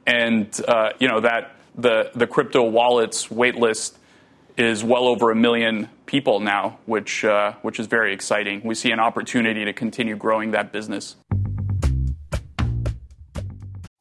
and 0.06 0.60
uh, 0.68 0.90
you 0.98 1.08
know 1.08 1.20
that 1.20 1.56
the 1.74 2.10
the 2.14 2.26
crypto 2.26 2.62
wallets 2.62 3.28
waitlist 3.28 3.96
is 4.58 4.84
well 4.84 5.06
over 5.06 5.30
a 5.30 5.36
million 5.36 5.88
people 6.04 6.40
now, 6.40 6.78
which 6.84 7.24
uh, 7.24 7.52
which 7.62 7.80
is 7.80 7.86
very 7.86 8.12
exciting. 8.12 8.60
We 8.64 8.74
see 8.74 8.90
an 8.90 9.00
opportunity 9.00 9.64
to 9.64 9.72
continue 9.72 10.16
growing 10.16 10.50
that 10.50 10.72
business. 10.72 11.16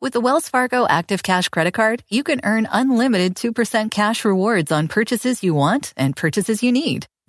With 0.02 0.14
the 0.14 0.20
Wells 0.20 0.50
Fargo 0.50 0.88
Active 0.88 1.22
Cash 1.22 1.50
Credit 1.50 1.76
Card, 1.76 2.04
you 2.10 2.24
can 2.24 2.42
earn 2.44 2.68
unlimited 2.72 3.36
2% 3.36 3.92
cash 3.92 4.26
rewards 4.26 4.72
on 4.72 4.88
purchases 4.88 5.44
you 5.44 5.54
want 5.54 5.94
and 5.96 6.16
purchases 6.16 6.64
you 6.64 6.72
need. 6.72 7.06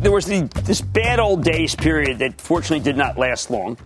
There 0.00 0.12
was 0.12 0.24
the, 0.24 0.48
this 0.64 0.80
bad 0.80 1.20
old 1.20 1.44
days 1.44 1.74
period 1.74 2.20
that 2.20 2.40
fortunately 2.40 2.82
did 2.82 2.96
not 2.96 3.18
last 3.18 3.50
long, 3.50 3.76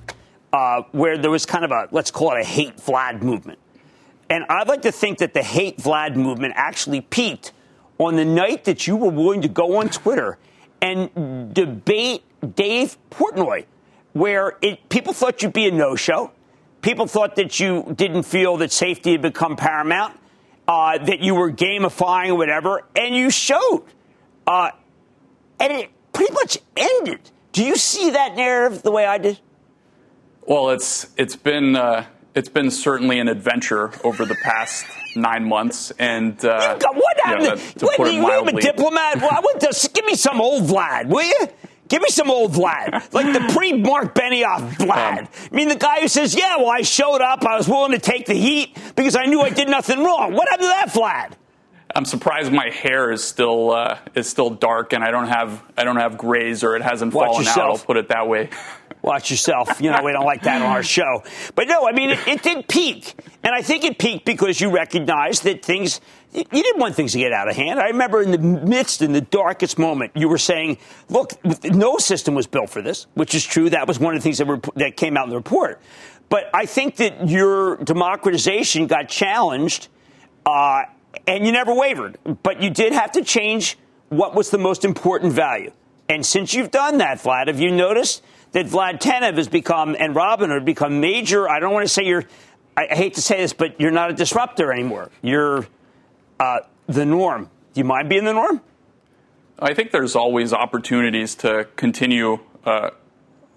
uh, 0.52 0.82
where 0.92 1.18
there 1.18 1.30
was 1.30 1.44
kind 1.44 1.64
of 1.64 1.72
a, 1.72 1.88
let's 1.90 2.12
call 2.12 2.36
it 2.36 2.40
a 2.40 2.44
hate 2.44 2.76
Vlad 2.76 3.20
movement. 3.20 3.58
And 4.30 4.44
I'd 4.48 4.68
like 4.68 4.82
to 4.82 4.92
think 4.92 5.18
that 5.18 5.34
the 5.34 5.42
hate 5.42 5.78
Vlad 5.78 6.14
movement 6.14 6.54
actually 6.56 7.00
peaked 7.00 7.52
on 7.98 8.14
the 8.14 8.24
night 8.24 8.64
that 8.64 8.86
you 8.86 8.94
were 8.96 9.10
willing 9.10 9.42
to 9.42 9.48
go 9.48 9.80
on 9.80 9.88
Twitter 9.88 10.38
and 10.80 11.52
debate 11.52 12.22
Dave 12.54 12.96
Portnoy, 13.10 13.64
where 14.12 14.56
it, 14.62 14.88
people 14.88 15.12
thought 15.12 15.42
you'd 15.42 15.52
be 15.52 15.66
a 15.66 15.72
no 15.72 15.96
show. 15.96 16.30
People 16.80 17.08
thought 17.08 17.34
that 17.36 17.58
you 17.58 17.92
didn't 17.96 18.22
feel 18.22 18.56
that 18.58 18.70
safety 18.70 19.12
had 19.12 19.22
become 19.22 19.56
paramount, 19.56 20.16
uh, 20.68 20.98
that 20.98 21.20
you 21.20 21.34
were 21.34 21.50
gamifying 21.50 22.28
or 22.28 22.36
whatever, 22.36 22.82
and 22.94 23.16
you 23.16 23.30
showed. 23.30 23.84
Uh, 24.46 24.70
and 25.58 25.72
it 25.72 25.90
pretty 26.14 26.32
much 26.32 26.58
ended. 26.76 27.20
Do 27.52 27.64
you 27.64 27.76
see 27.76 28.10
that 28.10 28.36
narrative 28.36 28.82
the 28.82 28.90
way 28.90 29.06
I 29.06 29.18
did? 29.18 29.38
Well, 30.46 30.70
it's 30.70 31.08
it's 31.16 31.36
been 31.36 31.76
uh, 31.76 32.06
it's 32.34 32.48
been 32.48 32.70
certainly 32.70 33.18
an 33.18 33.28
adventure 33.28 33.92
over 34.02 34.24
the 34.24 34.34
past 34.34 34.86
nine 35.16 35.44
months, 35.44 35.90
and 35.92 36.42
uh, 36.44 36.76
God, 36.76 36.96
what 36.96 37.16
you 37.16 37.24
know, 37.24 37.44
happened? 37.50 37.78
to 37.78 37.86
what, 37.86 38.08
it 38.08 38.14
you 38.14 38.58
a 38.58 38.60
diplomat? 38.60 39.16
Well, 39.18 39.30
I 39.30 39.40
want 39.40 39.60
to 39.60 39.90
give 39.94 40.04
me 40.04 40.16
some 40.16 40.40
old 40.40 40.64
Vlad, 40.64 41.06
will 41.06 41.22
you? 41.22 41.48
Give 41.86 42.02
me 42.02 42.08
some 42.08 42.30
old 42.30 42.52
Vlad, 42.52 43.12
like 43.12 43.32
the 43.32 43.52
pre-Mark 43.52 44.14
Benioff 44.14 44.72
Vlad. 44.76 45.18
Um, 45.18 45.28
I 45.52 45.54
mean, 45.54 45.68
the 45.68 45.76
guy 45.76 46.00
who 46.00 46.08
says, 46.08 46.34
"Yeah, 46.34 46.56
well, 46.56 46.70
I 46.70 46.82
showed 46.82 47.20
up. 47.20 47.44
I 47.44 47.56
was 47.56 47.68
willing 47.68 47.92
to 47.92 47.98
take 47.98 48.26
the 48.26 48.34
heat 48.34 48.76
because 48.96 49.16
I 49.16 49.26
knew 49.26 49.40
I 49.40 49.50
did 49.50 49.68
nothing 49.68 50.02
wrong." 50.02 50.32
What 50.32 50.48
happened 50.48 50.64
to 50.64 50.68
that 50.68 50.88
Vlad? 50.88 51.32
I'm 51.94 52.04
surprised 52.04 52.52
my 52.52 52.70
hair 52.70 53.12
is 53.12 53.22
still 53.22 53.70
uh, 53.70 53.98
is 54.14 54.28
still 54.28 54.50
dark, 54.50 54.92
and 54.92 55.04
I 55.04 55.10
don't 55.10 55.28
have 55.28 55.62
I 55.76 55.84
don't 55.84 55.96
have 55.96 56.18
grays 56.18 56.64
or 56.64 56.76
it 56.76 56.82
hasn't 56.82 57.14
Watch 57.14 57.28
fallen 57.28 57.46
out. 57.46 57.58
I'll 57.58 57.78
put 57.78 57.96
it 57.96 58.08
that 58.08 58.28
way. 58.28 58.50
Watch 59.04 59.30
yourself. 59.30 59.82
You 59.82 59.90
know, 59.90 60.00
we 60.02 60.12
don't 60.12 60.24
like 60.24 60.42
that 60.44 60.62
on 60.62 60.68
our 60.68 60.82
show. 60.82 61.22
But 61.54 61.68
no, 61.68 61.86
I 61.86 61.92
mean, 61.92 62.08
it, 62.08 62.26
it 62.26 62.42
did 62.42 62.66
peak. 62.66 63.14
And 63.42 63.54
I 63.54 63.60
think 63.60 63.84
it 63.84 63.98
peaked 63.98 64.24
because 64.24 64.62
you 64.62 64.70
recognized 64.70 65.44
that 65.44 65.62
things, 65.62 66.00
you 66.32 66.44
didn't 66.50 66.80
want 66.80 66.94
things 66.94 67.12
to 67.12 67.18
get 67.18 67.30
out 67.30 67.46
of 67.46 67.54
hand. 67.54 67.78
I 67.78 67.88
remember 67.88 68.22
in 68.22 68.30
the 68.30 68.38
midst, 68.38 69.02
in 69.02 69.12
the 69.12 69.20
darkest 69.20 69.78
moment, 69.78 70.12
you 70.14 70.26
were 70.26 70.38
saying, 70.38 70.78
look, 71.10 71.32
no 71.64 71.98
system 71.98 72.34
was 72.34 72.46
built 72.46 72.70
for 72.70 72.80
this, 72.80 73.06
which 73.12 73.34
is 73.34 73.44
true. 73.44 73.68
That 73.68 73.86
was 73.86 73.98
one 73.98 74.14
of 74.14 74.22
the 74.22 74.24
things 74.24 74.38
that, 74.38 74.46
were, 74.46 74.60
that 74.76 74.96
came 74.96 75.18
out 75.18 75.24
in 75.24 75.30
the 75.30 75.36
report. 75.36 75.82
But 76.30 76.48
I 76.54 76.64
think 76.64 76.96
that 76.96 77.28
your 77.28 77.76
democratization 77.76 78.86
got 78.86 79.10
challenged, 79.10 79.88
uh, 80.46 80.84
and 81.26 81.46
you 81.46 81.52
never 81.52 81.74
wavered. 81.74 82.18
But 82.42 82.62
you 82.62 82.70
did 82.70 82.92
have 82.92 83.12
to 83.12 83.22
change 83.22 83.78
what 84.08 84.34
was 84.34 84.50
the 84.50 84.58
most 84.58 84.84
important 84.84 85.32
value. 85.32 85.72
And 86.08 86.24
since 86.24 86.54
you've 86.54 86.70
done 86.70 86.98
that, 86.98 87.18
Vlad, 87.18 87.46
have 87.46 87.60
you 87.60 87.70
noticed 87.70 88.22
that 88.52 88.66
Vlad 88.66 89.00
Tenev 89.00 89.36
has 89.36 89.48
become 89.48 89.96
and 89.98 90.14
Robin 90.14 90.50
have 90.50 90.64
become 90.64 91.00
major? 91.00 91.48
I 91.48 91.60
don't 91.60 91.72
want 91.72 91.84
to 91.84 91.92
say 91.92 92.04
you're. 92.04 92.24
I 92.76 92.88
I 92.90 92.94
hate 92.94 93.14
to 93.14 93.22
say 93.22 93.38
this, 93.38 93.52
but 93.52 93.80
you're 93.80 93.90
not 93.90 94.10
a 94.10 94.14
disruptor 94.14 94.72
anymore. 94.72 95.10
You're 95.22 95.66
uh, 96.38 96.60
the 96.86 97.06
norm. 97.06 97.50
Do 97.72 97.80
you 97.80 97.84
mind 97.84 98.08
being 98.08 98.24
the 98.24 98.32
norm? 98.32 98.60
I 99.58 99.74
think 99.74 99.92
there's 99.92 100.16
always 100.16 100.52
opportunities 100.52 101.34
to 101.36 101.68
continue 101.76 102.40
uh, 102.64 102.90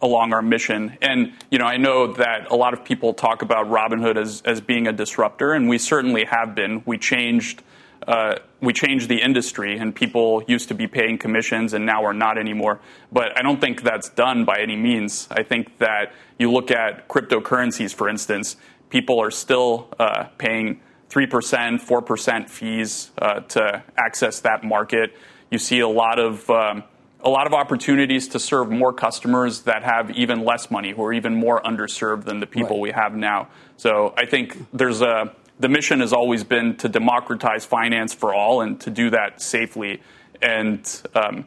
along 0.01 0.33
our 0.33 0.41
mission. 0.41 0.97
And, 1.01 1.33
you 1.49 1.57
know, 1.57 1.65
I 1.65 1.77
know 1.77 2.13
that 2.13 2.51
a 2.51 2.55
lot 2.55 2.73
of 2.73 2.83
people 2.83 3.13
talk 3.13 3.41
about 3.41 3.67
Robinhood 3.67 4.17
as, 4.17 4.41
as 4.45 4.61
being 4.61 4.87
a 4.87 4.93
disruptor, 4.93 5.53
and 5.53 5.67
we 5.67 5.77
certainly 5.77 6.25
have 6.25 6.55
been. 6.55 6.83
We 6.85 6.97
changed. 6.97 7.63
Uh, 8.07 8.37
we 8.61 8.71
changed 8.71 9.09
the 9.09 9.21
industry, 9.21 9.77
and 9.77 9.93
people 9.93 10.41
used 10.47 10.69
to 10.69 10.73
be 10.73 10.87
paying 10.87 11.17
commissions, 11.17 11.73
and 11.73 11.85
now 11.85 12.05
are 12.05 12.13
not 12.13 12.37
anymore. 12.37 12.79
But 13.11 13.37
I 13.37 13.41
don't 13.41 13.59
think 13.59 13.81
that's 13.81 14.07
done 14.09 14.45
by 14.45 14.59
any 14.59 14.77
means. 14.77 15.27
I 15.29 15.43
think 15.43 15.77
that 15.79 16.13
you 16.39 16.49
look 16.51 16.71
at 16.71 17.09
cryptocurrencies, 17.09 17.93
for 17.93 18.07
instance, 18.07 18.55
people 18.89 19.19
are 19.19 19.31
still 19.31 19.89
uh, 19.99 20.25
paying 20.37 20.79
3%, 21.09 21.81
4% 21.81 22.49
fees 22.49 23.11
uh, 23.17 23.41
to 23.41 23.83
access 23.97 24.39
that 24.41 24.63
market. 24.63 25.15
You 25.51 25.57
see 25.57 25.79
a 25.79 25.87
lot 25.87 26.19
of 26.19 26.49
um, 26.49 26.83
a 27.23 27.29
lot 27.29 27.47
of 27.47 27.53
opportunities 27.53 28.27
to 28.29 28.39
serve 28.39 28.69
more 28.69 28.93
customers 28.93 29.61
that 29.61 29.83
have 29.83 30.11
even 30.11 30.45
less 30.45 30.69
money, 30.69 30.91
who 30.91 31.03
are 31.03 31.13
even 31.13 31.35
more 31.35 31.61
underserved 31.61 32.25
than 32.25 32.39
the 32.39 32.47
people 32.47 32.77
right. 32.77 32.81
we 32.81 32.91
have 32.91 33.15
now. 33.15 33.47
So 33.77 34.13
I 34.17 34.25
think 34.25 34.57
there's 34.71 35.01
a 35.01 35.33
the 35.59 35.69
mission 35.69 36.01
has 36.01 36.13
always 36.13 36.43
been 36.43 36.77
to 36.77 36.89
democratize 36.89 37.65
finance 37.65 38.13
for 38.13 38.33
all 38.33 38.61
and 38.61 38.79
to 38.81 38.91
do 38.91 39.09
that 39.09 39.41
safely. 39.41 40.01
And 40.39 40.87
um, 41.15 41.45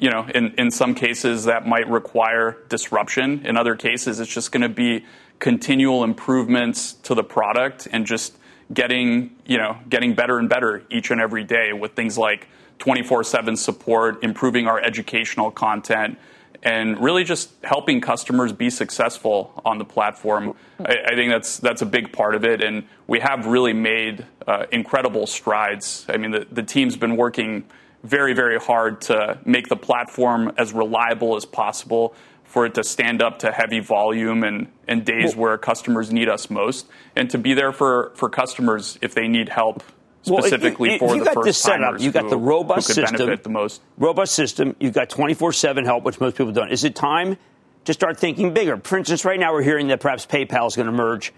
you 0.00 0.08
know, 0.08 0.26
in, 0.34 0.54
in 0.56 0.70
some 0.70 0.94
cases 0.94 1.44
that 1.44 1.66
might 1.66 1.88
require 1.88 2.56
disruption. 2.70 3.46
In 3.46 3.58
other 3.58 3.76
cases, 3.76 4.18
it's 4.18 4.32
just 4.32 4.50
going 4.50 4.62
to 4.62 4.68
be 4.70 5.04
continual 5.38 6.02
improvements 6.04 6.94
to 6.94 7.14
the 7.14 7.22
product 7.22 7.86
and 7.92 8.06
just 8.06 8.36
getting, 8.72 9.36
you 9.44 9.58
know, 9.58 9.76
getting 9.88 10.14
better 10.14 10.38
and 10.38 10.48
better 10.48 10.84
each 10.90 11.10
and 11.10 11.20
every 11.20 11.44
day 11.44 11.74
with 11.74 11.92
things 11.92 12.16
like 12.16 12.48
24/7 12.80 13.56
support, 13.56 14.22
improving 14.24 14.66
our 14.66 14.80
educational 14.80 15.50
content, 15.50 16.18
and 16.62 17.02
really 17.02 17.24
just 17.24 17.50
helping 17.62 18.00
customers 18.00 18.52
be 18.52 18.70
successful 18.70 19.52
on 19.64 19.78
the 19.78 19.84
platform. 19.84 20.54
I, 20.78 20.96
I 21.06 21.14
think 21.14 21.30
that's 21.30 21.58
that's 21.58 21.82
a 21.82 21.86
big 21.86 22.12
part 22.12 22.34
of 22.34 22.44
it, 22.44 22.62
and 22.62 22.84
we 23.06 23.20
have 23.20 23.46
really 23.46 23.72
made 23.72 24.26
uh, 24.46 24.66
incredible 24.72 25.26
strides. 25.26 26.04
I 26.08 26.16
mean, 26.16 26.32
the, 26.32 26.46
the 26.50 26.62
team's 26.62 26.96
been 26.96 27.16
working 27.16 27.64
very, 28.02 28.32
very 28.32 28.58
hard 28.58 29.02
to 29.02 29.38
make 29.44 29.68
the 29.68 29.76
platform 29.76 30.52
as 30.56 30.72
reliable 30.72 31.36
as 31.36 31.44
possible 31.44 32.14
for 32.44 32.66
it 32.66 32.74
to 32.74 32.82
stand 32.82 33.22
up 33.22 33.38
to 33.38 33.52
heavy 33.52 33.78
volume 33.78 34.42
and, 34.42 34.66
and 34.88 35.04
days 35.04 35.36
where 35.36 35.56
customers 35.56 36.12
need 36.12 36.28
us 36.28 36.50
most, 36.50 36.86
and 37.14 37.30
to 37.30 37.38
be 37.38 37.54
there 37.54 37.72
for, 37.72 38.10
for 38.16 38.28
customers 38.28 38.98
if 39.00 39.14
they 39.14 39.28
need 39.28 39.48
help 39.48 39.84
specifically 40.22 40.98
well, 41.00 41.14
you, 41.16 41.24
you, 41.24 41.24
for 41.24 41.34
the 41.34 41.46
first 41.46 41.64
timers. 41.64 42.04
You 42.04 42.12
got 42.12 42.28
the 42.28 42.36
robust 42.36 42.88
system, 42.88 43.38
the 43.42 43.48
most. 43.48 43.82
Robust 43.98 44.34
system. 44.34 44.76
You've 44.80 44.94
got 44.94 45.08
24/7 45.08 45.84
help, 45.84 46.04
which 46.04 46.20
most 46.20 46.36
people 46.36 46.52
don't. 46.52 46.70
Is 46.70 46.84
it 46.84 46.94
time 46.94 47.36
to 47.84 47.92
start 47.92 48.18
thinking 48.18 48.52
bigger? 48.52 48.76
For 48.78 48.98
instance, 48.98 49.24
right 49.24 49.38
now 49.38 49.52
we're 49.52 49.62
hearing 49.62 49.88
that 49.88 50.00
perhaps 50.00 50.26
PayPal 50.26 50.66
is 50.66 50.76
going 50.76 50.86
to 50.86 50.92
merge 50.92 51.32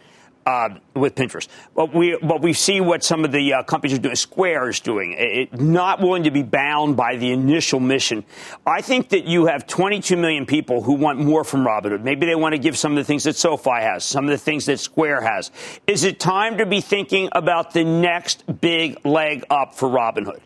uh, 0.46 0.70
with 0.94 1.14
Pinterest. 1.14 1.48
But 1.74 1.94
we, 1.94 2.18
but 2.20 2.42
we 2.42 2.52
see 2.52 2.80
what 2.80 3.04
some 3.04 3.24
of 3.24 3.32
the 3.32 3.54
uh, 3.54 3.62
companies 3.62 3.96
are 3.96 4.00
doing. 4.00 4.16
Square 4.16 4.70
is 4.70 4.80
doing, 4.80 5.14
it, 5.16 5.60
not 5.60 6.00
willing 6.00 6.24
to 6.24 6.30
be 6.30 6.42
bound 6.42 6.96
by 6.96 7.16
the 7.16 7.32
initial 7.32 7.80
mission. 7.80 8.24
I 8.66 8.80
think 8.80 9.10
that 9.10 9.24
you 9.24 9.46
have 9.46 9.66
22 9.66 10.16
million 10.16 10.46
people 10.46 10.82
who 10.82 10.94
want 10.94 11.18
more 11.18 11.44
from 11.44 11.64
Robinhood. 11.64 12.02
Maybe 12.02 12.26
they 12.26 12.34
want 12.34 12.54
to 12.54 12.58
give 12.58 12.76
some 12.76 12.92
of 12.92 12.96
the 12.96 13.04
things 13.04 13.24
that 13.24 13.36
SoFi 13.36 13.70
has, 13.70 14.04
some 14.04 14.24
of 14.24 14.30
the 14.30 14.38
things 14.38 14.66
that 14.66 14.80
Square 14.80 15.22
has. 15.22 15.50
Is 15.86 16.04
it 16.04 16.18
time 16.18 16.58
to 16.58 16.66
be 16.66 16.80
thinking 16.80 17.28
about 17.32 17.72
the 17.72 17.84
next 17.84 18.60
big 18.60 19.04
leg 19.04 19.44
up 19.50 19.74
for 19.74 19.88
Robinhood? 19.88 20.40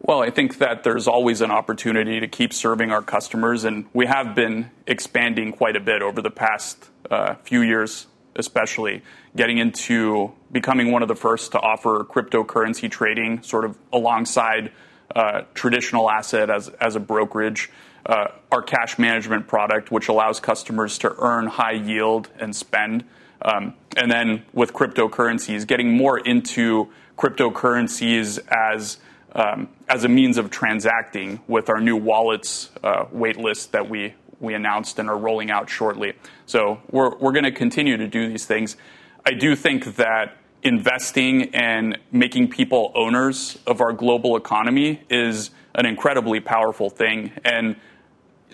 Well, 0.00 0.22
I 0.22 0.28
think 0.28 0.58
that 0.58 0.84
there's 0.84 1.08
always 1.08 1.40
an 1.40 1.50
opportunity 1.50 2.20
to 2.20 2.28
keep 2.28 2.52
serving 2.52 2.90
our 2.90 3.00
customers, 3.00 3.64
and 3.64 3.86
we 3.94 4.04
have 4.04 4.34
been 4.34 4.70
expanding 4.86 5.52
quite 5.52 5.76
a 5.76 5.80
bit 5.80 6.02
over 6.02 6.20
the 6.20 6.30
past 6.30 6.90
uh, 7.10 7.36
few 7.36 7.62
years 7.62 8.06
especially 8.36 9.02
getting 9.36 9.58
into 9.58 10.32
becoming 10.52 10.92
one 10.92 11.02
of 11.02 11.08
the 11.08 11.14
first 11.14 11.52
to 11.52 11.58
offer 11.58 12.04
cryptocurrency 12.04 12.90
trading 12.90 13.42
sort 13.42 13.64
of 13.64 13.78
alongside 13.92 14.72
uh, 15.14 15.42
traditional 15.54 16.10
asset 16.10 16.50
as, 16.50 16.68
as 16.80 16.96
a 16.96 17.00
brokerage. 17.00 17.70
Uh, 18.06 18.28
our 18.52 18.60
cash 18.60 18.98
management 18.98 19.48
product, 19.48 19.90
which 19.90 20.08
allows 20.08 20.38
customers 20.38 20.98
to 20.98 21.14
earn 21.18 21.46
high 21.46 21.72
yield 21.72 22.28
and 22.38 22.54
spend. 22.54 23.04
Um, 23.40 23.74
and 23.96 24.10
then 24.10 24.44
with 24.52 24.72
cryptocurrencies, 24.72 25.66
getting 25.66 25.96
more 25.96 26.18
into 26.18 26.90
cryptocurrencies 27.16 28.38
as 28.48 28.98
um, 29.34 29.68
as 29.88 30.04
a 30.04 30.08
means 30.08 30.38
of 30.38 30.50
transacting 30.50 31.40
with 31.48 31.68
our 31.68 31.80
new 31.80 31.96
wallets 31.96 32.70
uh, 32.82 33.06
waitlist 33.06 33.72
that 33.72 33.90
we 33.90 34.14
we 34.44 34.54
announced 34.54 34.98
and 34.98 35.08
are 35.08 35.18
rolling 35.18 35.50
out 35.50 35.68
shortly. 35.68 36.14
So 36.46 36.80
we're, 36.90 37.16
we're 37.16 37.32
going 37.32 37.44
to 37.44 37.52
continue 37.52 37.96
to 37.96 38.06
do 38.06 38.28
these 38.28 38.46
things. 38.46 38.76
I 39.24 39.32
do 39.32 39.56
think 39.56 39.96
that 39.96 40.36
investing 40.62 41.54
and 41.54 41.98
making 42.10 42.48
people 42.48 42.90
owners 42.94 43.58
of 43.66 43.80
our 43.80 43.92
global 43.92 44.36
economy 44.36 45.02
is 45.10 45.50
an 45.74 45.86
incredibly 45.86 46.40
powerful 46.40 46.88
thing. 46.88 47.32
And 47.44 47.76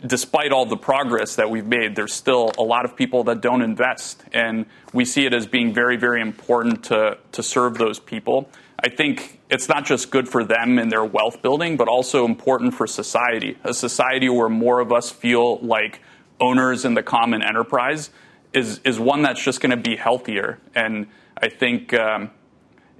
despite 0.04 0.50
all 0.52 0.66
the 0.66 0.76
progress 0.76 1.36
that 1.36 1.50
we've 1.50 1.66
made, 1.66 1.94
there's 1.94 2.12
still 2.12 2.52
a 2.58 2.62
lot 2.62 2.84
of 2.84 2.96
people 2.96 3.24
that 3.24 3.40
don't 3.40 3.62
invest. 3.62 4.22
And 4.32 4.66
we 4.92 5.04
see 5.04 5.26
it 5.26 5.34
as 5.34 5.46
being 5.46 5.72
very, 5.72 5.96
very 5.96 6.20
important 6.20 6.84
to, 6.84 7.18
to 7.32 7.42
serve 7.42 7.78
those 7.78 8.00
people. 8.00 8.48
I 8.82 8.88
think 8.88 9.40
it's 9.50 9.68
not 9.68 9.84
just 9.84 10.10
good 10.10 10.26
for 10.28 10.42
them 10.42 10.78
and 10.78 10.90
their 10.90 11.04
wealth 11.04 11.42
building, 11.42 11.76
but 11.76 11.86
also 11.86 12.24
important 12.24 12.74
for 12.74 12.86
society. 12.86 13.58
A 13.62 13.74
society 13.74 14.28
where 14.30 14.48
more 14.48 14.80
of 14.80 14.90
us 14.90 15.10
feel 15.10 15.58
like 15.58 16.00
owners 16.40 16.86
in 16.86 16.94
the 16.94 17.02
common 17.02 17.42
enterprise 17.42 18.10
is, 18.54 18.80
is 18.84 18.98
one 18.98 19.22
that's 19.22 19.42
just 19.42 19.60
going 19.60 19.70
to 19.70 19.76
be 19.76 19.96
healthier. 19.96 20.58
And 20.74 21.08
I 21.36 21.50
think, 21.50 21.92
um, 21.92 22.30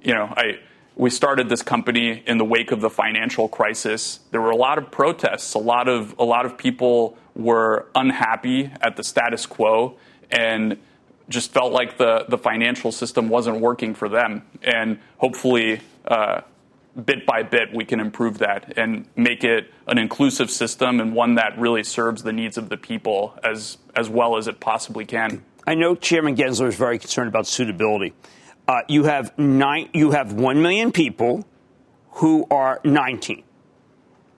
you 0.03 0.13
know, 0.13 0.33
I, 0.37 0.61
we 0.97 1.09
started 1.09 1.49
this 1.49 1.63
company 1.63 2.23
in 2.27 2.37
the 2.37 2.45
wake 2.45 2.73
of 2.73 2.83
the 2.83 2.91
financial 2.91 3.49
crisis. 3.49 4.21
There 4.33 4.41
were 4.41 4.51
a 4.51 4.57
lot 4.57 4.77
of 4.77 4.91
protests. 4.91 5.55
A 5.55 5.59
lot 5.59 5.89
of, 5.89 6.15
a 6.19 6.25
lot 6.25 6.45
of 6.45 6.59
people 6.59 7.17
were 7.35 7.87
unhappy 7.95 8.71
at 8.83 8.97
the 8.97 9.03
status 9.03 9.47
quo. 9.47 9.97
And 10.31 10.79
just 11.31 11.53
felt 11.53 11.73
like 11.73 11.97
the, 11.97 12.27
the 12.29 12.37
financial 12.37 12.93
system 12.93 13.29
wasn't 13.29 13.61
working 13.61 13.95
for 13.95 14.09
them. 14.09 14.43
And 14.63 14.99
hopefully, 15.17 15.81
uh, 16.07 16.43
bit 17.05 17.25
by 17.25 17.45
bit, 17.45 17.73
we 17.73 17.85
can 17.85 18.01
improve 18.01 18.39
that 18.39 18.77
and 18.77 19.07
make 19.17 19.45
it 19.45 19.73
an 19.87 19.97
inclusive 19.97 20.51
system 20.51 21.01
and 21.01 21.15
one 21.15 21.37
that 21.37 21.59
really 21.59 21.85
serves 21.85 22.25
the 22.25 22.33
needs 22.33 22.59
of 22.59 22.69
the 22.69 22.77
people 22.77 23.39
as, 23.45 23.79
as 23.95 24.09
well 24.09 24.37
as 24.37 24.49
it 24.49 24.61
possibly 24.61 25.07
can. 25.07 25.43
I 25.67 25.75
know 25.75 25.95
Chairman 25.95 26.35
Gensler 26.35 26.67
is 26.67 26.75
very 26.75 26.99
concerned 26.99 27.29
about 27.29 27.47
suitability. 27.47 28.13
Uh, 28.67 28.81
you 28.89 29.05
have 29.05 29.37
nine, 29.39 29.89
you 29.95 30.11
have 30.11 30.33
one 30.33 30.63
million 30.63 30.91
people 30.91 31.47
who 32.15 32.47
are 32.51 32.81
19. 32.85 33.45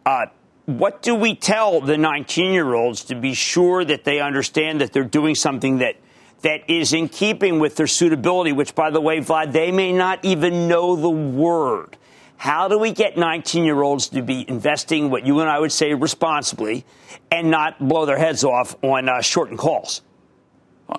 Uh, 0.05 0.27
what 0.67 1.03
do 1.03 1.15
we 1.15 1.35
tell 1.35 1.81
the 1.81 1.97
19 1.97 2.53
year 2.53 2.75
olds 2.75 3.05
to 3.05 3.15
be 3.15 3.35
sure 3.35 3.85
that 3.85 4.05
they 4.05 4.21
understand 4.21 4.81
that 4.81 4.93
they're 4.93 5.05
doing 5.05 5.35
something 5.35 5.79
that 5.79 5.97
that 6.43 6.69
is 6.69 6.93
in 6.93 7.09
keeping 7.09 7.59
with 7.59 7.77
their 7.77 7.87
suitability, 7.87 8.53
which, 8.53 8.75
by 8.75 8.91
the 8.91 9.01
way, 9.01 9.21
Vlad, 9.21 9.53
they 9.53 9.71
may 9.73 9.93
not 9.93 10.25
even 10.25 10.69
know 10.69 10.97
the 10.97 11.11
word. 11.11 11.97
How 12.37 12.67
do 12.67 12.77
we 12.77 12.91
get 12.91 13.17
19 13.17 13.65
year 13.65 13.81
olds 13.81 14.09
to 14.09 14.23
be 14.23 14.45
investing 14.49 15.11
what 15.11 15.25
you 15.25 15.39
and 15.41 15.49
I 15.49 15.61
would 15.61 15.71
say 15.71 15.95
responsibly 15.95 16.85
and 17.31 17.51
not 17.51 17.79
blow 17.79 18.05
their 18.05 18.19
heads 18.19 18.43
off 18.43 18.75
on 18.83 19.09
uh, 19.09 19.21
shortened 19.21 19.59
calls? 19.59 20.03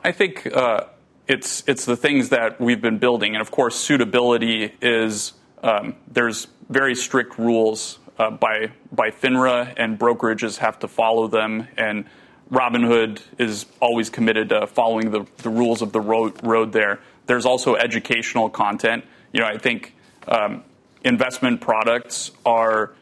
I 0.03 0.13
think 0.13 0.47
uh, 0.47 0.85
it's, 1.27 1.63
it's 1.67 1.83
the 1.83 1.97
things 1.97 2.29
that 2.29 2.61
we've 2.61 2.81
been 2.81 2.97
building. 2.97 3.35
And 3.35 3.41
of 3.41 3.51
course, 3.51 3.75
suitability 3.75 4.73
is 4.81 5.33
um, 5.61 5.95
there's 6.07 6.47
very 6.69 6.95
strict 6.95 7.37
rules 7.37 7.99
uh, 8.17 8.31
by, 8.31 8.71
by 8.91 9.11
FINRA, 9.11 9.73
and 9.75 9.99
brokerages 9.99 10.59
have 10.59 10.79
to 10.79 10.87
follow 10.87 11.27
them. 11.27 11.67
And 11.75 12.05
Robinhood 12.51 13.21
is 13.37 13.65
always 13.79 14.09
committed 14.09 14.49
to 14.49 14.67
following 14.67 15.11
the, 15.11 15.25
the 15.37 15.49
rules 15.49 15.81
of 15.81 15.91
the 15.91 16.01
road, 16.01 16.33
road 16.43 16.71
there. 16.71 16.99
There's 17.25 17.45
also 17.45 17.75
educational 17.75 18.49
content. 18.49 19.05
You 19.31 19.41
know, 19.41 19.47
I 19.47 19.57
think 19.57 19.95
um, 20.27 20.63
investment 21.03 21.61
products 21.61 22.31
are 22.45 22.93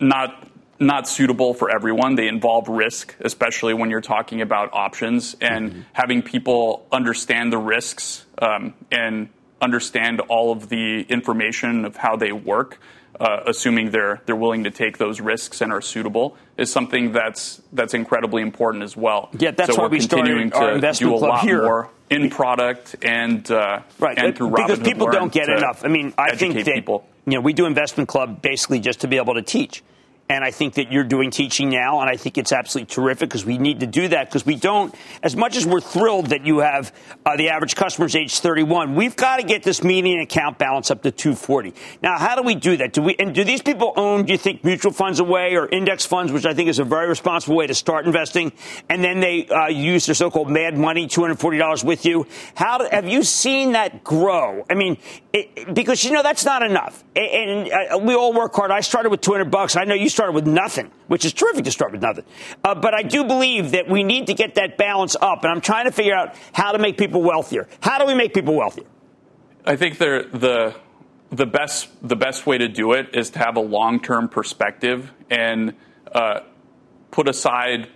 not 0.00 0.48
not 0.78 1.06
suitable 1.08 1.54
for 1.54 1.70
everyone. 1.70 2.16
They 2.16 2.26
involve 2.26 2.68
risk, 2.68 3.14
especially 3.20 3.72
when 3.72 3.90
you're 3.90 4.00
talking 4.00 4.40
about 4.40 4.70
options, 4.72 5.36
and 5.40 5.70
mm-hmm. 5.70 5.80
having 5.92 6.22
people 6.22 6.86
understand 6.90 7.52
the 7.52 7.58
risks 7.58 8.26
um, 8.38 8.74
and 8.90 9.28
understand 9.60 10.20
all 10.20 10.50
of 10.50 10.68
the 10.68 11.02
information 11.02 11.84
of 11.84 11.96
how 11.96 12.16
they 12.16 12.32
work 12.32 12.80
uh, 13.20 13.42
assuming 13.46 13.90
they're 13.90 14.20
they're 14.26 14.36
willing 14.36 14.64
to 14.64 14.70
take 14.70 14.98
those 14.98 15.20
risks 15.20 15.60
and 15.60 15.72
are 15.72 15.80
suitable, 15.80 16.36
is 16.56 16.72
something 16.72 17.12
that's 17.12 17.60
that's 17.72 17.94
incredibly 17.94 18.42
important 18.42 18.84
as 18.84 18.96
well. 18.96 19.30
Yeah, 19.38 19.50
that's 19.52 19.74
so 19.74 19.82
why 19.82 19.88
we 19.88 19.98
continuing 19.98 20.50
started 20.50 20.84
our 20.84 20.92
to 20.92 20.98
do 20.98 21.14
a 21.14 21.16
lot 21.16 21.40
here. 21.40 21.62
more 21.62 21.90
in 22.10 22.30
product 22.30 22.96
and 23.02 23.50
uh, 23.50 23.80
right 23.98 24.18
and 24.18 24.36
through 24.36 24.50
because 24.50 24.78
people 24.80 25.08
don't 25.10 25.32
get 25.32 25.48
enough. 25.48 25.84
I 25.84 25.88
mean, 25.88 26.12
I 26.18 26.36
think 26.36 26.54
that 26.54 26.66
people. 26.66 27.06
you 27.26 27.34
know 27.34 27.40
we 27.40 27.52
do 27.52 27.66
investment 27.66 28.08
club 28.08 28.42
basically 28.42 28.80
just 28.80 29.00
to 29.00 29.08
be 29.08 29.16
able 29.16 29.34
to 29.34 29.42
teach. 29.42 29.82
And 30.32 30.42
I 30.42 30.50
think 30.50 30.74
that 30.74 30.90
you're 30.90 31.04
doing 31.04 31.30
teaching 31.30 31.68
now, 31.68 32.00
and 32.00 32.08
I 32.08 32.16
think 32.16 32.38
it's 32.38 32.52
absolutely 32.52 32.94
terrific 32.94 33.28
because 33.28 33.44
we 33.44 33.58
need 33.58 33.80
to 33.80 33.86
do 33.86 34.08
that 34.08 34.30
because 34.30 34.46
we 34.46 34.56
don't, 34.56 34.94
as 35.22 35.36
much 35.36 35.58
as 35.58 35.66
we're 35.66 35.82
thrilled 35.82 36.30
that 36.30 36.46
you 36.46 36.60
have 36.60 36.90
uh, 37.26 37.36
the 37.36 37.50
average 37.50 37.76
customer's 37.76 38.16
age 38.16 38.38
31, 38.38 38.94
we've 38.94 39.14
got 39.14 39.36
to 39.36 39.42
get 39.42 39.62
this 39.62 39.84
median 39.84 40.20
account 40.20 40.56
balance 40.56 40.90
up 40.90 41.02
to 41.02 41.10
240. 41.10 41.74
Now, 42.02 42.16
how 42.16 42.34
do 42.34 42.40
we 42.40 42.54
do 42.54 42.78
that? 42.78 42.94
Do 42.94 43.02
we, 43.02 43.14
and 43.18 43.34
do 43.34 43.44
these 43.44 43.60
people 43.60 43.92
own, 43.94 44.24
do 44.24 44.32
you 44.32 44.38
think, 44.38 44.64
mutual 44.64 44.90
funds 44.90 45.20
away 45.20 45.54
or 45.54 45.68
index 45.68 46.06
funds, 46.06 46.32
which 46.32 46.46
I 46.46 46.54
think 46.54 46.70
is 46.70 46.78
a 46.78 46.84
very 46.84 47.10
responsible 47.10 47.56
way 47.56 47.66
to 47.66 47.74
start 47.74 48.06
investing? 48.06 48.52
And 48.88 49.04
then 49.04 49.20
they 49.20 49.46
uh, 49.48 49.66
use 49.66 50.06
their 50.06 50.14
so 50.14 50.30
called 50.30 50.48
mad 50.48 50.78
money, 50.78 51.08
$240 51.08 51.84
with 51.84 52.06
you. 52.06 52.26
How 52.54 52.78
do, 52.78 52.88
have 52.90 53.06
you 53.06 53.22
seen 53.22 53.72
that 53.72 54.02
grow? 54.02 54.64
I 54.70 54.76
mean, 54.76 54.96
it, 55.34 55.74
because, 55.74 56.02
you 56.04 56.12
know, 56.12 56.22
that's 56.22 56.46
not 56.46 56.62
enough. 56.62 57.04
And, 57.14 57.68
and 57.68 57.92
uh, 57.92 57.98
we 57.98 58.14
all 58.14 58.32
work 58.32 58.54
hard. 58.54 58.70
I 58.70 58.80
started 58.80 59.10
with 59.10 59.20
200 59.20 59.50
bucks. 59.50 59.76
I 59.76 59.84
know 59.84 59.94
you 59.94 60.08
started 60.08 60.21
started 60.22 60.34
with 60.36 60.46
nothing, 60.46 60.88
which 61.08 61.24
is 61.24 61.32
terrific 61.32 61.64
to 61.64 61.70
start 61.72 61.90
with 61.90 62.00
nothing. 62.00 62.24
Uh, 62.62 62.76
but 62.76 62.94
I 62.94 63.02
do 63.02 63.24
believe 63.24 63.72
that 63.72 63.88
we 63.88 64.04
need 64.04 64.28
to 64.28 64.34
get 64.34 64.54
that 64.54 64.78
balance 64.78 65.16
up, 65.20 65.42
and 65.42 65.52
I'm 65.52 65.60
trying 65.60 65.86
to 65.86 65.90
figure 65.90 66.14
out 66.14 66.36
how 66.52 66.70
to 66.70 66.78
make 66.78 66.96
people 66.96 67.22
wealthier. 67.22 67.68
How 67.80 67.98
do 67.98 68.06
we 68.06 68.14
make 68.14 68.32
people 68.32 68.54
wealthier? 68.54 68.84
I 69.64 69.74
think 69.74 69.98
the 69.98 70.76
the 71.30 71.46
best 71.46 71.88
the 72.06 72.14
best 72.14 72.46
way 72.46 72.58
to 72.58 72.68
do 72.68 72.92
it 72.92 73.14
is 73.14 73.30
to 73.30 73.40
have 73.40 73.56
a 73.56 73.60
long 73.60 74.00
term 74.00 74.28
perspective 74.28 75.10
and 75.28 75.74
uh, 76.12 76.40
put 77.10 77.28
aside 77.28 77.88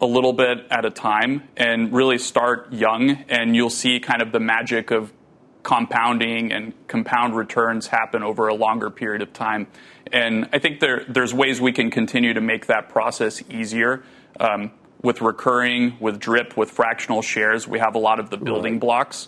a 0.00 0.06
little 0.06 0.32
bit 0.32 0.66
at 0.70 0.86
a 0.86 0.90
time 0.90 1.42
and 1.58 1.92
really 1.92 2.16
start 2.16 2.72
young, 2.72 3.10
and 3.28 3.54
you'll 3.54 3.68
see 3.68 4.00
kind 4.00 4.22
of 4.22 4.32
the 4.32 4.40
magic 4.40 4.90
of 4.90 5.12
compounding 5.66 6.52
and 6.52 6.72
compound 6.86 7.34
returns 7.34 7.88
happen 7.88 8.22
over 8.22 8.46
a 8.46 8.54
longer 8.54 8.88
period 8.88 9.20
of 9.20 9.32
time. 9.32 9.66
And 10.12 10.48
I 10.52 10.60
think 10.60 10.78
there, 10.78 11.04
there's 11.08 11.34
ways 11.34 11.60
we 11.60 11.72
can 11.72 11.90
continue 11.90 12.34
to 12.34 12.40
make 12.40 12.66
that 12.66 12.88
process 12.88 13.42
easier. 13.50 14.04
Um, 14.38 14.70
with 15.02 15.20
recurring, 15.20 15.96
with 15.98 16.20
drip, 16.20 16.56
with 16.56 16.70
fractional 16.70 17.20
shares, 17.20 17.66
we 17.66 17.80
have 17.80 17.96
a 17.96 17.98
lot 17.98 18.20
of 18.20 18.30
the 18.30 18.36
building 18.36 18.74
right. 18.74 18.80
blocks. 18.80 19.26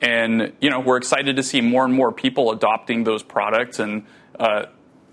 And, 0.00 0.54
you 0.58 0.70
know, 0.70 0.80
we're 0.80 0.96
excited 0.96 1.36
to 1.36 1.42
see 1.42 1.60
more 1.60 1.84
and 1.84 1.92
more 1.92 2.12
people 2.12 2.50
adopting 2.50 3.04
those 3.04 3.22
products. 3.22 3.78
And 3.78 4.06
uh, 4.40 4.66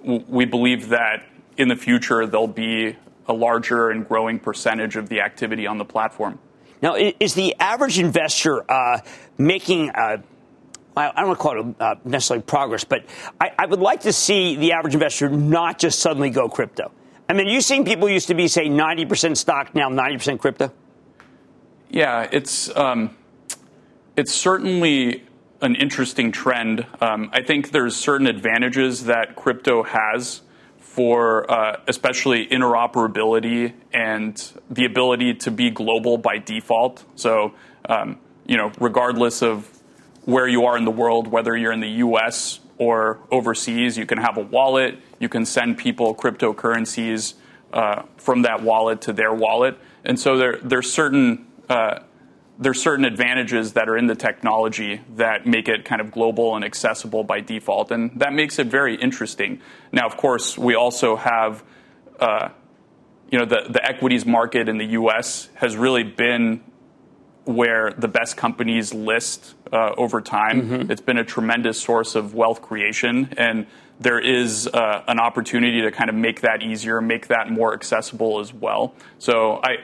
we 0.06 0.46
believe 0.46 0.90
that 0.90 1.26
in 1.58 1.68
the 1.68 1.76
future, 1.76 2.26
there'll 2.26 2.48
be 2.48 2.96
a 3.28 3.34
larger 3.34 3.90
and 3.90 4.08
growing 4.08 4.40
percentage 4.40 4.96
of 4.96 5.10
the 5.10 5.20
activity 5.20 5.68
on 5.68 5.78
the 5.78 5.86
platform. 5.86 6.40
Now, 6.82 6.96
is 6.96 7.36
the 7.36 7.56
average 7.60 8.00
investor 8.00 8.70
uh, 8.72 9.02
making, 9.38 9.92
uh, 9.92 10.18
I 10.96 11.12
don't 11.12 11.28
want 11.28 11.40
to 11.40 11.44
call 11.44 11.60
it 11.60 11.76
uh, 11.80 11.96
necessarily 12.04 12.44
progress, 12.44 12.84
but 12.84 13.06
I, 13.40 13.52
I, 13.58 13.66
would 13.66 13.80
like 13.80 14.02
to 14.02 14.14
see 14.14 14.58
the 14.58 14.74
average 14.74 14.94
investor 14.94 15.30
not 15.30 15.80
just 15.80 16.00
suddenly 16.00 16.30
go 16.30 16.50
crypto. 16.50 16.92
I 17.30 17.34
mean, 17.34 17.48
you've 17.48 17.64
seen 17.64 17.86
people 17.86 18.10
used 18.10 18.28
to 18.28 18.34
be, 18.34 18.50
say, 18.50 18.68
90% 18.68 19.38
stock, 19.38 19.74
now 19.74 19.90
90% 19.90 20.40
crypto? 20.40 20.72
Yeah, 21.90 22.28
it's, 22.30 22.76
um, 22.76 23.16
it's 24.18 24.34
certainly 24.34 25.24
an 25.62 25.76
interesting 25.76 26.32
trend. 26.34 26.86
Um, 27.00 27.30
I 27.32 27.42
think 27.42 27.72
there's 27.72 27.96
certain 27.96 28.28
advantages 28.28 29.06
that 29.06 29.36
crypto 29.36 29.84
has 29.84 30.42
for 30.80 31.50
uh, 31.50 31.80
especially 31.88 32.48
interoperability 32.48 33.74
and 33.94 34.52
the 34.70 34.84
ability 34.84 35.36
to 35.36 35.52
be 35.52 35.70
global 35.70 36.18
by 36.18 36.38
default. 36.38 37.06
So, 37.16 37.54
um, 37.88 38.20
you 38.46 38.58
know, 38.58 38.74
regardless 38.78 39.42
of 39.42 39.70
where 40.26 40.48
you 40.48 40.66
are 40.66 40.78
in 40.78 40.86
the 40.86 40.92
world, 40.92 41.28
whether 41.28 41.56
you're 41.56 41.72
in 41.72 41.80
the 41.80 41.90
US 41.90 42.60
or 42.78 43.20
overseas, 43.32 43.98
you 43.98 44.06
can 44.06 44.18
have 44.18 44.38
a 44.38 44.42
wallet, 44.42 44.98
you 45.20 45.30
can 45.30 45.46
send 45.46 45.78
people 45.78 46.16
cryptocurrencies 46.16 47.36
uh, 47.74 48.04
from 48.18 48.44
that 48.44 48.62
wallet 48.62 49.02
to 49.02 49.14
their 49.14 49.34
wallet. 49.34 49.78
And 50.04 50.20
so 50.20 50.38
there, 50.38 50.58
there's 50.62 50.92
certain 50.92 51.48
uh, 51.70 52.00
there's 52.62 52.82
certain 52.82 53.06
advantages 53.06 53.74
that 53.74 53.90
are 53.90 53.98
in 53.98 54.06
the 54.06 54.16
technology 54.16 55.02
that 55.16 55.48
make 55.48 55.68
it 55.68 55.84
kind 55.84 56.00
of 56.00 56.12
global 56.12 56.56
and 56.56 56.64
accessible 56.64 57.24
by 57.24 57.40
default, 57.40 57.92
and 57.92 58.12
that 58.20 58.34
makes 58.34 58.60
it 58.60 58.68
very 58.68 58.96
interesting. 58.96 59.60
Now, 59.92 60.06
of 60.06 60.16
course, 60.16 60.60
we 60.60 60.76
also 60.76 61.16
have, 61.16 61.64
uh, 62.20 62.50
you 63.32 63.40
know, 63.40 63.46
the, 63.46 63.66
the 63.68 63.84
equities 63.84 64.28
market 64.28 64.70
in 64.70 64.78
the 64.78 64.86
U.S. 64.86 65.50
has 65.56 65.76
really 65.76 66.04
been 66.04 66.62
where 67.46 67.92
the 67.98 68.08
best 68.08 68.38
companies 68.38 68.94
list 68.94 69.56
uh, 69.72 69.94
over 69.98 70.22
time. 70.22 70.62
Mm-hmm. 70.62 70.92
It's 70.92 71.02
been 71.02 71.18
a 71.18 71.24
tremendous 71.24 71.82
source 71.82 72.16
of 72.16 72.34
wealth 72.36 72.62
creation, 72.62 73.34
and 73.38 73.66
there 74.00 74.20
is 74.20 74.68
uh, 74.68 75.04
an 75.08 75.20
opportunity 75.20 75.82
to 75.82 75.92
kind 75.92 76.10
of 76.10 76.16
make 76.16 76.42
that 76.42 76.64
easier, 76.64 77.02
make 77.02 77.28
that 77.28 77.50
more 77.50 77.74
accessible 77.74 78.40
as 78.40 78.54
well. 78.54 78.94
So 79.20 79.60
I, 79.64 79.78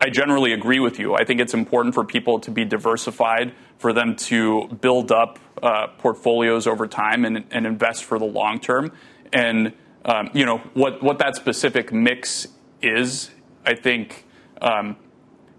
I 0.00 0.10
generally 0.10 0.52
agree 0.52 0.80
with 0.80 0.98
you. 0.98 1.14
I 1.14 1.24
think 1.24 1.40
it's 1.40 1.54
important 1.54 1.94
for 1.94 2.04
people 2.04 2.40
to 2.40 2.50
be 2.50 2.64
diversified, 2.64 3.54
for 3.78 3.92
them 3.92 4.16
to 4.16 4.66
build 4.80 5.12
up 5.12 5.38
uh, 5.62 5.88
portfolios 5.98 6.66
over 6.66 6.88
time 6.88 7.24
and, 7.24 7.44
and, 7.52 7.66
invest 7.66 8.02
for 8.02 8.18
the 8.18 8.24
long 8.24 8.58
term. 8.58 8.90
And 9.32 9.72
um, 10.04 10.30
you 10.32 10.44
know 10.44 10.58
what 10.74 11.02
what 11.02 11.18
that 11.20 11.36
specific 11.36 11.92
mix 11.92 12.48
is. 12.80 13.30
I 13.64 13.74
think 13.74 14.26
um, 14.60 14.96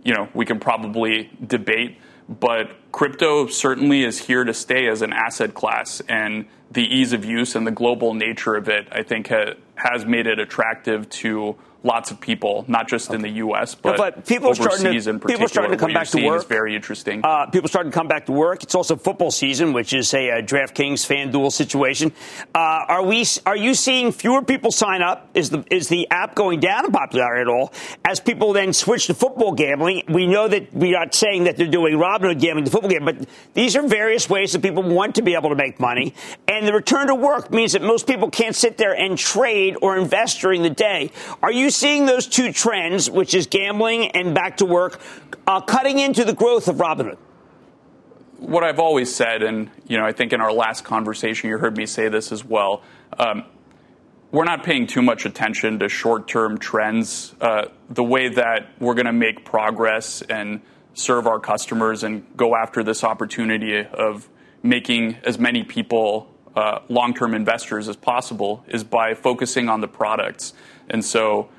you 0.03 0.13
know 0.13 0.29
we 0.33 0.45
can 0.45 0.59
probably 0.59 1.29
debate, 1.45 1.97
but 2.27 2.71
crypto 2.91 3.47
certainly 3.47 4.03
is 4.03 4.19
here 4.19 4.43
to 4.43 4.53
stay 4.53 4.87
as 4.87 5.01
an 5.01 5.13
asset 5.13 5.53
class, 5.53 6.01
and 6.07 6.45
the 6.71 6.83
ease 6.83 7.13
of 7.13 7.23
use 7.23 7.55
and 7.55 7.67
the 7.67 7.71
global 7.71 8.13
nature 8.13 8.55
of 8.55 8.67
it, 8.67 8.87
I 8.91 9.03
think, 9.03 9.29
ha- 9.29 9.53
has 9.75 10.05
made 10.05 10.27
it 10.27 10.39
attractive 10.39 11.09
to 11.09 11.55
lots 11.83 12.11
of 12.11 12.19
people, 12.19 12.65
not 12.67 12.87
just 12.87 13.09
okay. 13.09 13.15
in 13.15 13.21
the 13.21 13.29
U.S. 13.29 13.75
but, 13.75 13.97
but 13.97 14.25
people 14.25 14.49
overseas 14.49 15.03
to, 15.03 15.09
in 15.09 15.19
particular. 15.19 15.37
People 15.37 15.47
starting 15.47 15.71
to 15.71 15.77
come 15.77 15.93
back 15.93 16.07
to 16.07 16.25
work. 16.25 16.41
Is 16.41 16.45
very 16.45 16.75
interesting. 16.75 17.21
Uh, 17.23 17.45
people 17.47 17.67
starting 17.67 17.91
to 17.91 17.95
come 17.95 18.07
back 18.07 18.25
to 18.27 18.31
work. 18.31 18.63
It's 18.63 18.75
also 18.75 18.95
football 18.95 19.31
season, 19.31 19.73
which 19.73 19.93
is 19.93 20.13
a, 20.13 20.29
a 20.29 20.43
DraftKings 20.43 21.05
FanDuel 21.05 21.51
situation. 21.51 22.13
Uh, 22.55 22.57
are 22.87 23.03
we? 23.03 23.25
Are 23.45 23.57
you 23.57 23.73
seeing 23.73 24.11
fewer 24.11 24.41
people 24.41 24.71
sign 24.71 25.01
up? 25.01 25.29
Is 25.33 25.49
the 25.49 25.63
is 25.69 25.89
the 25.89 26.09
app 26.09 26.35
going 26.35 26.59
down 26.59 26.85
in 26.85 26.91
popularity 26.91 27.41
at 27.41 27.47
all? 27.47 27.73
As 28.05 28.19
people 28.19 28.53
then 28.53 28.73
switch 28.73 29.07
to 29.07 29.13
football 29.13 29.51
gambling, 29.51 30.03
we 30.09 30.25
know 30.25 30.47
that 30.47 30.73
we 30.73 30.95
are 30.95 31.05
not 31.05 31.13
saying 31.13 31.43
that 31.43 31.57
they're 31.57 31.67
doing 31.67 31.95
Robinhood 31.95 32.39
gambling 32.39 32.65
to 32.65 32.71
football 32.71 32.89
gambling, 32.89 33.17
but 33.17 33.27
these 33.53 33.75
are 33.75 33.85
various 33.85 34.29
ways 34.29 34.53
that 34.53 34.61
people 34.61 34.83
want 34.83 35.15
to 35.15 35.21
be 35.21 35.35
able 35.35 35.49
to 35.49 35.55
make 35.55 35.79
money. 35.79 36.13
And 36.47 36.65
the 36.65 36.73
return 36.73 37.07
to 37.07 37.15
work 37.15 37.51
means 37.51 37.73
that 37.73 37.81
most 37.81 38.07
people 38.07 38.29
can't 38.29 38.55
sit 38.55 38.77
there 38.77 38.93
and 38.93 39.17
trade 39.17 39.75
or 39.81 39.97
invest 39.97 40.39
during 40.39 40.61
the 40.61 40.69
day. 40.69 41.11
Are 41.41 41.51
you 41.51 41.69
seeing 41.73 42.05
those 42.05 42.27
two 42.27 42.51
trends, 42.51 43.09
which 43.09 43.33
is 43.33 43.47
gambling 43.47 44.11
and 44.11 44.33
back 44.33 44.57
to 44.57 44.65
work, 44.65 44.99
uh, 45.47 45.61
cutting 45.61 45.99
into 45.99 46.23
the 46.23 46.33
growth 46.33 46.67
of 46.67 46.77
Robinhood? 46.77 47.17
What 48.37 48.63
I've 48.63 48.79
always 48.79 49.13
said, 49.13 49.41
and 49.41 49.69
you 49.87 49.97
know, 49.97 50.05
I 50.05 50.11
think 50.11 50.33
in 50.33 50.41
our 50.41 50.51
last 50.51 50.83
conversation 50.83 51.49
you 51.49 51.57
heard 51.57 51.77
me 51.77 51.85
say 51.85 52.09
this 52.09 52.31
as 52.31 52.43
well. 52.43 52.81
Um, 53.17 53.45
we're 54.31 54.45
not 54.45 54.63
paying 54.63 54.87
too 54.87 55.03
much 55.03 55.25
attention 55.25 55.79
to 55.79 55.87
short-term 55.87 56.57
trends. 56.57 57.35
Uh, 57.39 57.65
the 57.89 58.03
way 58.03 58.29
that 58.29 58.71
we're 58.79 58.95
going 58.95 59.05
to 59.05 59.13
make 59.13 59.45
progress 59.45 60.23
and 60.23 60.61
serve 60.95 61.27
our 61.27 61.39
customers 61.39 62.03
and 62.03 62.25
go 62.35 62.55
after 62.55 62.83
this 62.83 63.03
opportunity 63.03 63.77
of 63.77 64.27
making 64.63 65.17
as 65.23 65.37
many 65.37 65.63
people 65.63 66.27
uh, 66.55 66.79
long-term 66.89 67.33
investors 67.33 67.87
as 67.87 67.95
possible 67.95 68.63
is 68.67 68.83
by 68.83 69.13
focusing 69.13 69.69
on 69.69 69.81
the 69.81 69.87
products. 69.87 70.53
And 70.89 71.03
so 71.03 71.49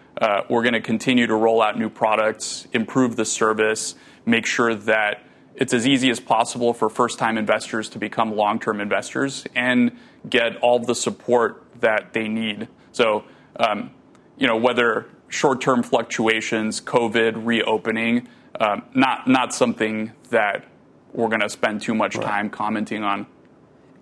we're 0.48 0.62
going 0.62 0.74
to 0.74 0.80
continue 0.80 1.26
to 1.26 1.34
roll 1.34 1.62
out 1.62 1.78
new 1.78 1.90
products, 1.90 2.66
improve 2.72 3.16
the 3.16 3.24
service, 3.24 3.94
make 4.26 4.46
sure 4.46 4.74
that 4.74 5.22
it's 5.54 5.72
as 5.72 5.86
easy 5.86 6.10
as 6.10 6.18
possible 6.18 6.74
for 6.74 6.88
first-time 6.88 7.38
investors 7.38 7.88
to 7.90 7.98
become 7.98 8.34
long-term 8.34 8.80
investors 8.80 9.44
and 9.54 9.96
get 10.28 10.56
all 10.56 10.78
the 10.78 10.94
support 10.94 11.62
that 11.80 12.12
they 12.12 12.28
need. 12.28 12.68
So, 12.92 13.24
um, 13.56 13.90
you 14.36 14.46
know, 14.46 14.56
whether 14.56 15.06
short-term 15.28 15.82
fluctuations, 15.82 16.80
COVID, 16.80 17.46
reopening, 17.46 18.28
um, 18.60 18.82
not 18.94 19.26
not 19.28 19.52
something 19.52 20.12
that 20.30 20.64
we're 21.12 21.28
going 21.28 21.40
to 21.40 21.48
spend 21.48 21.82
too 21.82 21.94
much 21.94 22.14
time 22.14 22.50
commenting 22.50 23.02
on. 23.02 23.26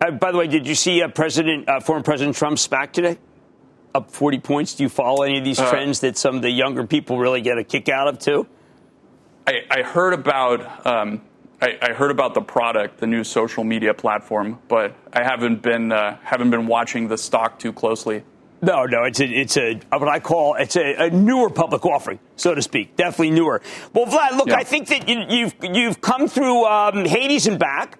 Uh, 0.01 0.11
by 0.11 0.33
the 0.33 0.39
way, 0.39 0.47
did 0.47 0.67
you 0.67 0.75
see 0.75 1.03
uh, 1.03 1.09
President, 1.09 1.69
uh, 1.69 1.81
former 1.81 2.03
President 2.03 2.37
Trump's 2.37 2.67
SPAC 2.67 2.93
today? 2.93 3.19
Up 3.95 4.11
40 4.11 4.39
points. 4.41 4.75
Do 4.75 4.83
you 4.85 4.89
follow 4.89 5.23
any 5.23 5.39
of 5.39 5.45
these 5.45 5.59
uh, 5.59 5.69
trends 5.71 6.01
that 6.01 6.17
some 6.17 6.37
of 6.37 6.43
the 6.43 6.51
younger 6.51 6.87
people 6.87 7.19
really 7.19 7.43
get 7.43 7.59
a 7.59 7.65
kick 7.65 7.89
out 7.89 8.09
of 8.09 8.19
too? 8.19 8.47
I, 9.47 9.61
I 9.71 9.83
heard 9.83 10.15
about 10.15 10.87
um, 10.87 11.21
I, 11.61 11.79
I, 11.81 11.93
heard 11.93 12.11
about 12.11 12.35
the 12.35 12.41
product, 12.41 12.99
the 12.99 13.07
new 13.07 13.23
social 13.23 13.65
media 13.65 13.95
platform, 13.95 14.59
but 14.69 14.97
I 15.13 15.23
haven't 15.23 15.63
been 15.63 15.93
uh, 15.93 16.17
haven't 16.23 16.51
been 16.51 16.67
watching 16.67 17.09
the 17.09 17.19
stock 17.19 17.59
too 17.59 17.73
closely. 17.73 18.25
No, 18.63 18.85
no, 18.85 19.03
it's 19.03 19.21
a, 19.21 19.27
it's 19.27 19.57
a 19.57 19.81
what 19.91 20.09
I 20.09 20.21
call 20.21 20.55
it's 20.55 20.77
a, 20.77 21.07
a 21.07 21.11
newer 21.11 21.51
public 21.51 21.85
offering, 21.85 22.21
so 22.37 22.55
to 22.55 22.63
speak. 22.63 22.97
Definitely 22.97 23.31
newer. 23.31 23.61
Well, 23.93 24.07
Vlad, 24.07 24.37
look, 24.37 24.49
yeah. 24.49 24.57
I 24.57 24.65
think 24.65 24.89
that 24.89 25.09
you, 25.09 25.19
have 25.19 25.31
you've, 25.31 25.55
you've 25.77 26.01
come 26.01 26.29
through 26.29 26.65
um, 26.65 27.05
Hades 27.05 27.47
and 27.47 27.59
back. 27.59 27.99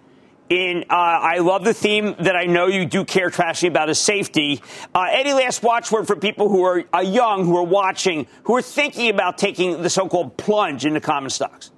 In, 0.53 0.85
uh, 0.91 0.95
I 0.95 1.39
love 1.39 1.65
the 1.65 1.73
theme 1.73 2.15
that 2.19 2.37
I 2.37 2.45
know 2.45 2.67
you 2.67 2.85
do 2.85 3.07
care 3.07 3.31
trashing 3.31 3.69
about 3.69 3.89
is 3.89 3.99
safety. 3.99 4.61
Uh, 4.95 5.07
any 5.11 5.33
last 5.33 5.63
watchword 5.63 6.07
for 6.07 6.15
people 6.15 6.51
who 6.51 6.63
are 6.65 6.85
uh, 6.93 6.99
young, 6.99 7.47
who 7.47 7.57
are 7.57 7.65
watching, 7.65 8.27
who 8.43 8.57
are 8.57 8.61
thinking 8.61 9.09
about 9.09 9.39
taking 9.39 9.81
the 9.81 9.89
so-called 9.89 10.37
plunge 10.37 10.85
into 10.85 11.01
common 11.01 11.31
stocks? 11.31 11.71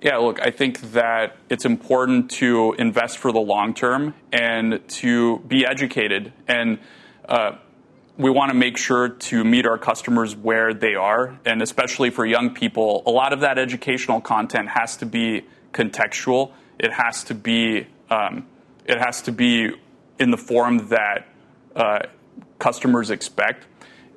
Yeah, 0.00 0.18
look, 0.18 0.40
I 0.40 0.52
think 0.52 0.92
that 0.92 1.36
it's 1.48 1.64
important 1.64 2.30
to 2.32 2.76
invest 2.78 3.18
for 3.18 3.32
the 3.32 3.40
long 3.40 3.74
term 3.74 4.14
and 4.32 4.88
to 5.00 5.40
be 5.40 5.66
educated. 5.66 6.32
And 6.46 6.78
uh, 7.28 7.56
we 8.16 8.30
want 8.30 8.50
to 8.50 8.56
make 8.56 8.76
sure 8.76 9.08
to 9.08 9.42
meet 9.42 9.66
our 9.66 9.76
customers 9.76 10.36
where 10.36 10.72
they 10.72 10.94
are. 10.94 11.36
And 11.44 11.60
especially 11.60 12.10
for 12.10 12.24
young 12.24 12.54
people, 12.54 13.02
a 13.06 13.10
lot 13.10 13.32
of 13.32 13.40
that 13.40 13.58
educational 13.58 14.20
content 14.20 14.68
has 14.68 14.96
to 14.98 15.06
be 15.06 15.48
contextual 15.72 16.52
it 16.82 16.92
has 16.92 17.24
to 17.24 17.34
be 17.34 17.86
um, 18.10 18.46
it 18.84 18.98
has 18.98 19.22
to 19.22 19.32
be 19.32 19.70
in 20.18 20.30
the 20.30 20.36
form 20.36 20.88
that 20.88 21.28
uh, 21.74 22.00
customers 22.58 23.10
expect. 23.10 23.66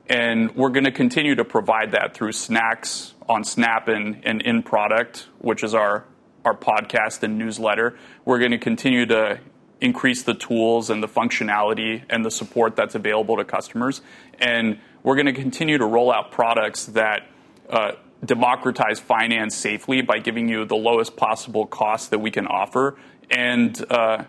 And 0.08 0.56
we're 0.56 0.70
going 0.70 0.84
to 0.84 0.92
continue 0.92 1.36
to 1.36 1.46
provide 1.46 1.92
that 1.92 2.14
through 2.14 2.34
snacks 2.34 3.14
on 3.28 3.44
Snap 3.44 3.88
and, 3.88 4.22
and 4.24 4.42
in 4.42 4.62
product, 4.62 5.28
which 5.40 5.64
is 5.64 5.74
our, 5.74 6.06
our 6.44 6.56
podcast 6.56 7.24
and 7.24 7.40
newsletter. 7.40 7.98
We're 8.24 8.40
going 8.40 8.52
to 8.52 8.60
continue 8.60 9.06
to 9.08 9.40
increase 9.82 10.24
the 10.24 10.36
tools 10.36 10.90
and 10.90 11.02
the 11.02 11.08
functionality 11.08 12.04
and 12.10 12.24
the 12.24 12.32
support 12.32 12.76
that's 12.76 12.96
available 12.96 13.38
to 13.38 13.44
customers. 13.44 14.02
And 14.40 14.80
we're 15.02 15.16
going 15.16 15.26
to 15.28 15.34
continue 15.34 15.78
to 15.78 15.86
roll 15.86 16.12
out 16.12 16.32
products 16.32 16.86
that 16.88 17.28
uh, 17.70 17.94
democratize 18.26 19.00
finance 19.00 19.56
safely 19.56 20.02
by 20.02 20.20
giving 20.20 20.50
you 20.50 20.66
the 20.66 20.76
lowest 20.76 21.16
possible 21.16 21.66
cost 21.66 22.12
that 22.12 22.20
we 22.20 22.32
can 22.32 22.48
offer 22.48 22.98
and 23.30 23.84
uh, 23.92 24.24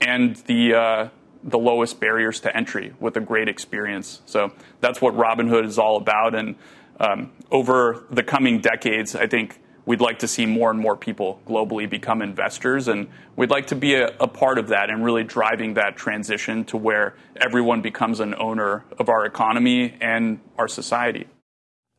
and 0.00 0.36
the 0.46 0.74
uh, 0.74 1.08
the 1.44 1.58
lowest 1.58 2.00
barriers 2.00 2.40
to 2.40 2.56
entry 2.56 2.94
with 3.00 3.16
a 3.16 3.20
great 3.20 3.48
experience. 3.48 4.22
So 4.26 4.52
that's 4.80 5.00
what 5.00 5.14
Robinhood 5.14 5.66
is 5.66 5.78
all 5.78 5.96
about. 5.96 6.34
And 6.34 6.56
um, 7.00 7.32
over 7.50 8.04
the 8.10 8.22
coming 8.22 8.60
decades, 8.60 9.16
I 9.16 9.26
think 9.26 9.60
we'd 9.84 10.00
like 10.00 10.20
to 10.20 10.28
see 10.28 10.46
more 10.46 10.70
and 10.70 10.78
more 10.78 10.96
people 10.96 11.40
globally 11.46 11.90
become 11.90 12.22
investors. 12.22 12.86
And 12.86 13.08
we'd 13.34 13.50
like 13.50 13.68
to 13.68 13.74
be 13.74 13.94
a, 13.94 14.08
a, 14.20 14.28
part 14.28 14.58
of 14.58 14.68
that 14.68 14.90
and 14.90 15.04
really 15.04 15.24
driving 15.24 15.74
that 15.74 15.96
transition 15.96 16.64
to 16.66 16.76
where 16.76 17.16
everyone 17.40 17.82
becomes 17.82 18.20
an 18.20 18.34
owner 18.36 18.84
of 18.98 19.08
our 19.08 19.24
economy 19.24 19.96
and 20.00 20.38
our 20.56 20.68
society. 20.68 21.26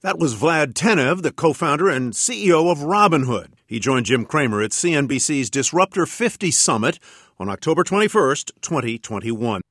That 0.03 0.19
was 0.19 0.35
Vlad 0.35 0.73
Tenev, 0.73 1.21
the 1.21 1.31
co 1.31 1.53
founder 1.53 1.87
and 1.87 2.11
CEO 2.11 2.69
of 2.69 2.79
Robinhood. 2.79 3.53
He 3.65 3.79
joined 3.79 4.07
Jim 4.07 4.25
Cramer 4.25 4.61
at 4.61 4.71
CNBC's 4.71 5.49
Disruptor 5.49 6.05
50 6.05 6.51
Summit 6.51 6.99
on 7.39 7.47
October 7.47 7.85
21st, 7.85 8.51
2021. 8.59 9.61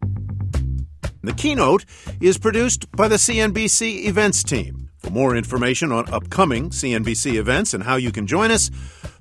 The 1.23 1.35
keynote 1.35 1.85
is 2.23 2.39
produced 2.39 2.91
by 2.93 3.09
the 3.09 3.17
CNBC 3.17 4.07
events 4.07 4.43
team. 4.43 4.89
For 4.97 5.11
more 5.11 5.37
information 5.37 5.93
on 5.93 6.11
upcoming 6.11 6.71
CNBC 6.71 7.35
events 7.35 7.75
and 7.75 7.85
how 7.85 7.97
you 7.97 8.11
can 8.11 8.27
join 8.27 8.51
us, 8.51 8.71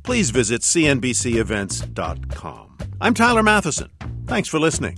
please 0.04 0.30
visit 0.30 0.62
CNBCEvents.com. 0.62 2.78
I'm 3.02 3.14
Tyler 3.14 3.44
Mathisen. 3.44 3.90
Thanks 4.28 4.48
for 4.48 4.62
listening. 4.62 4.98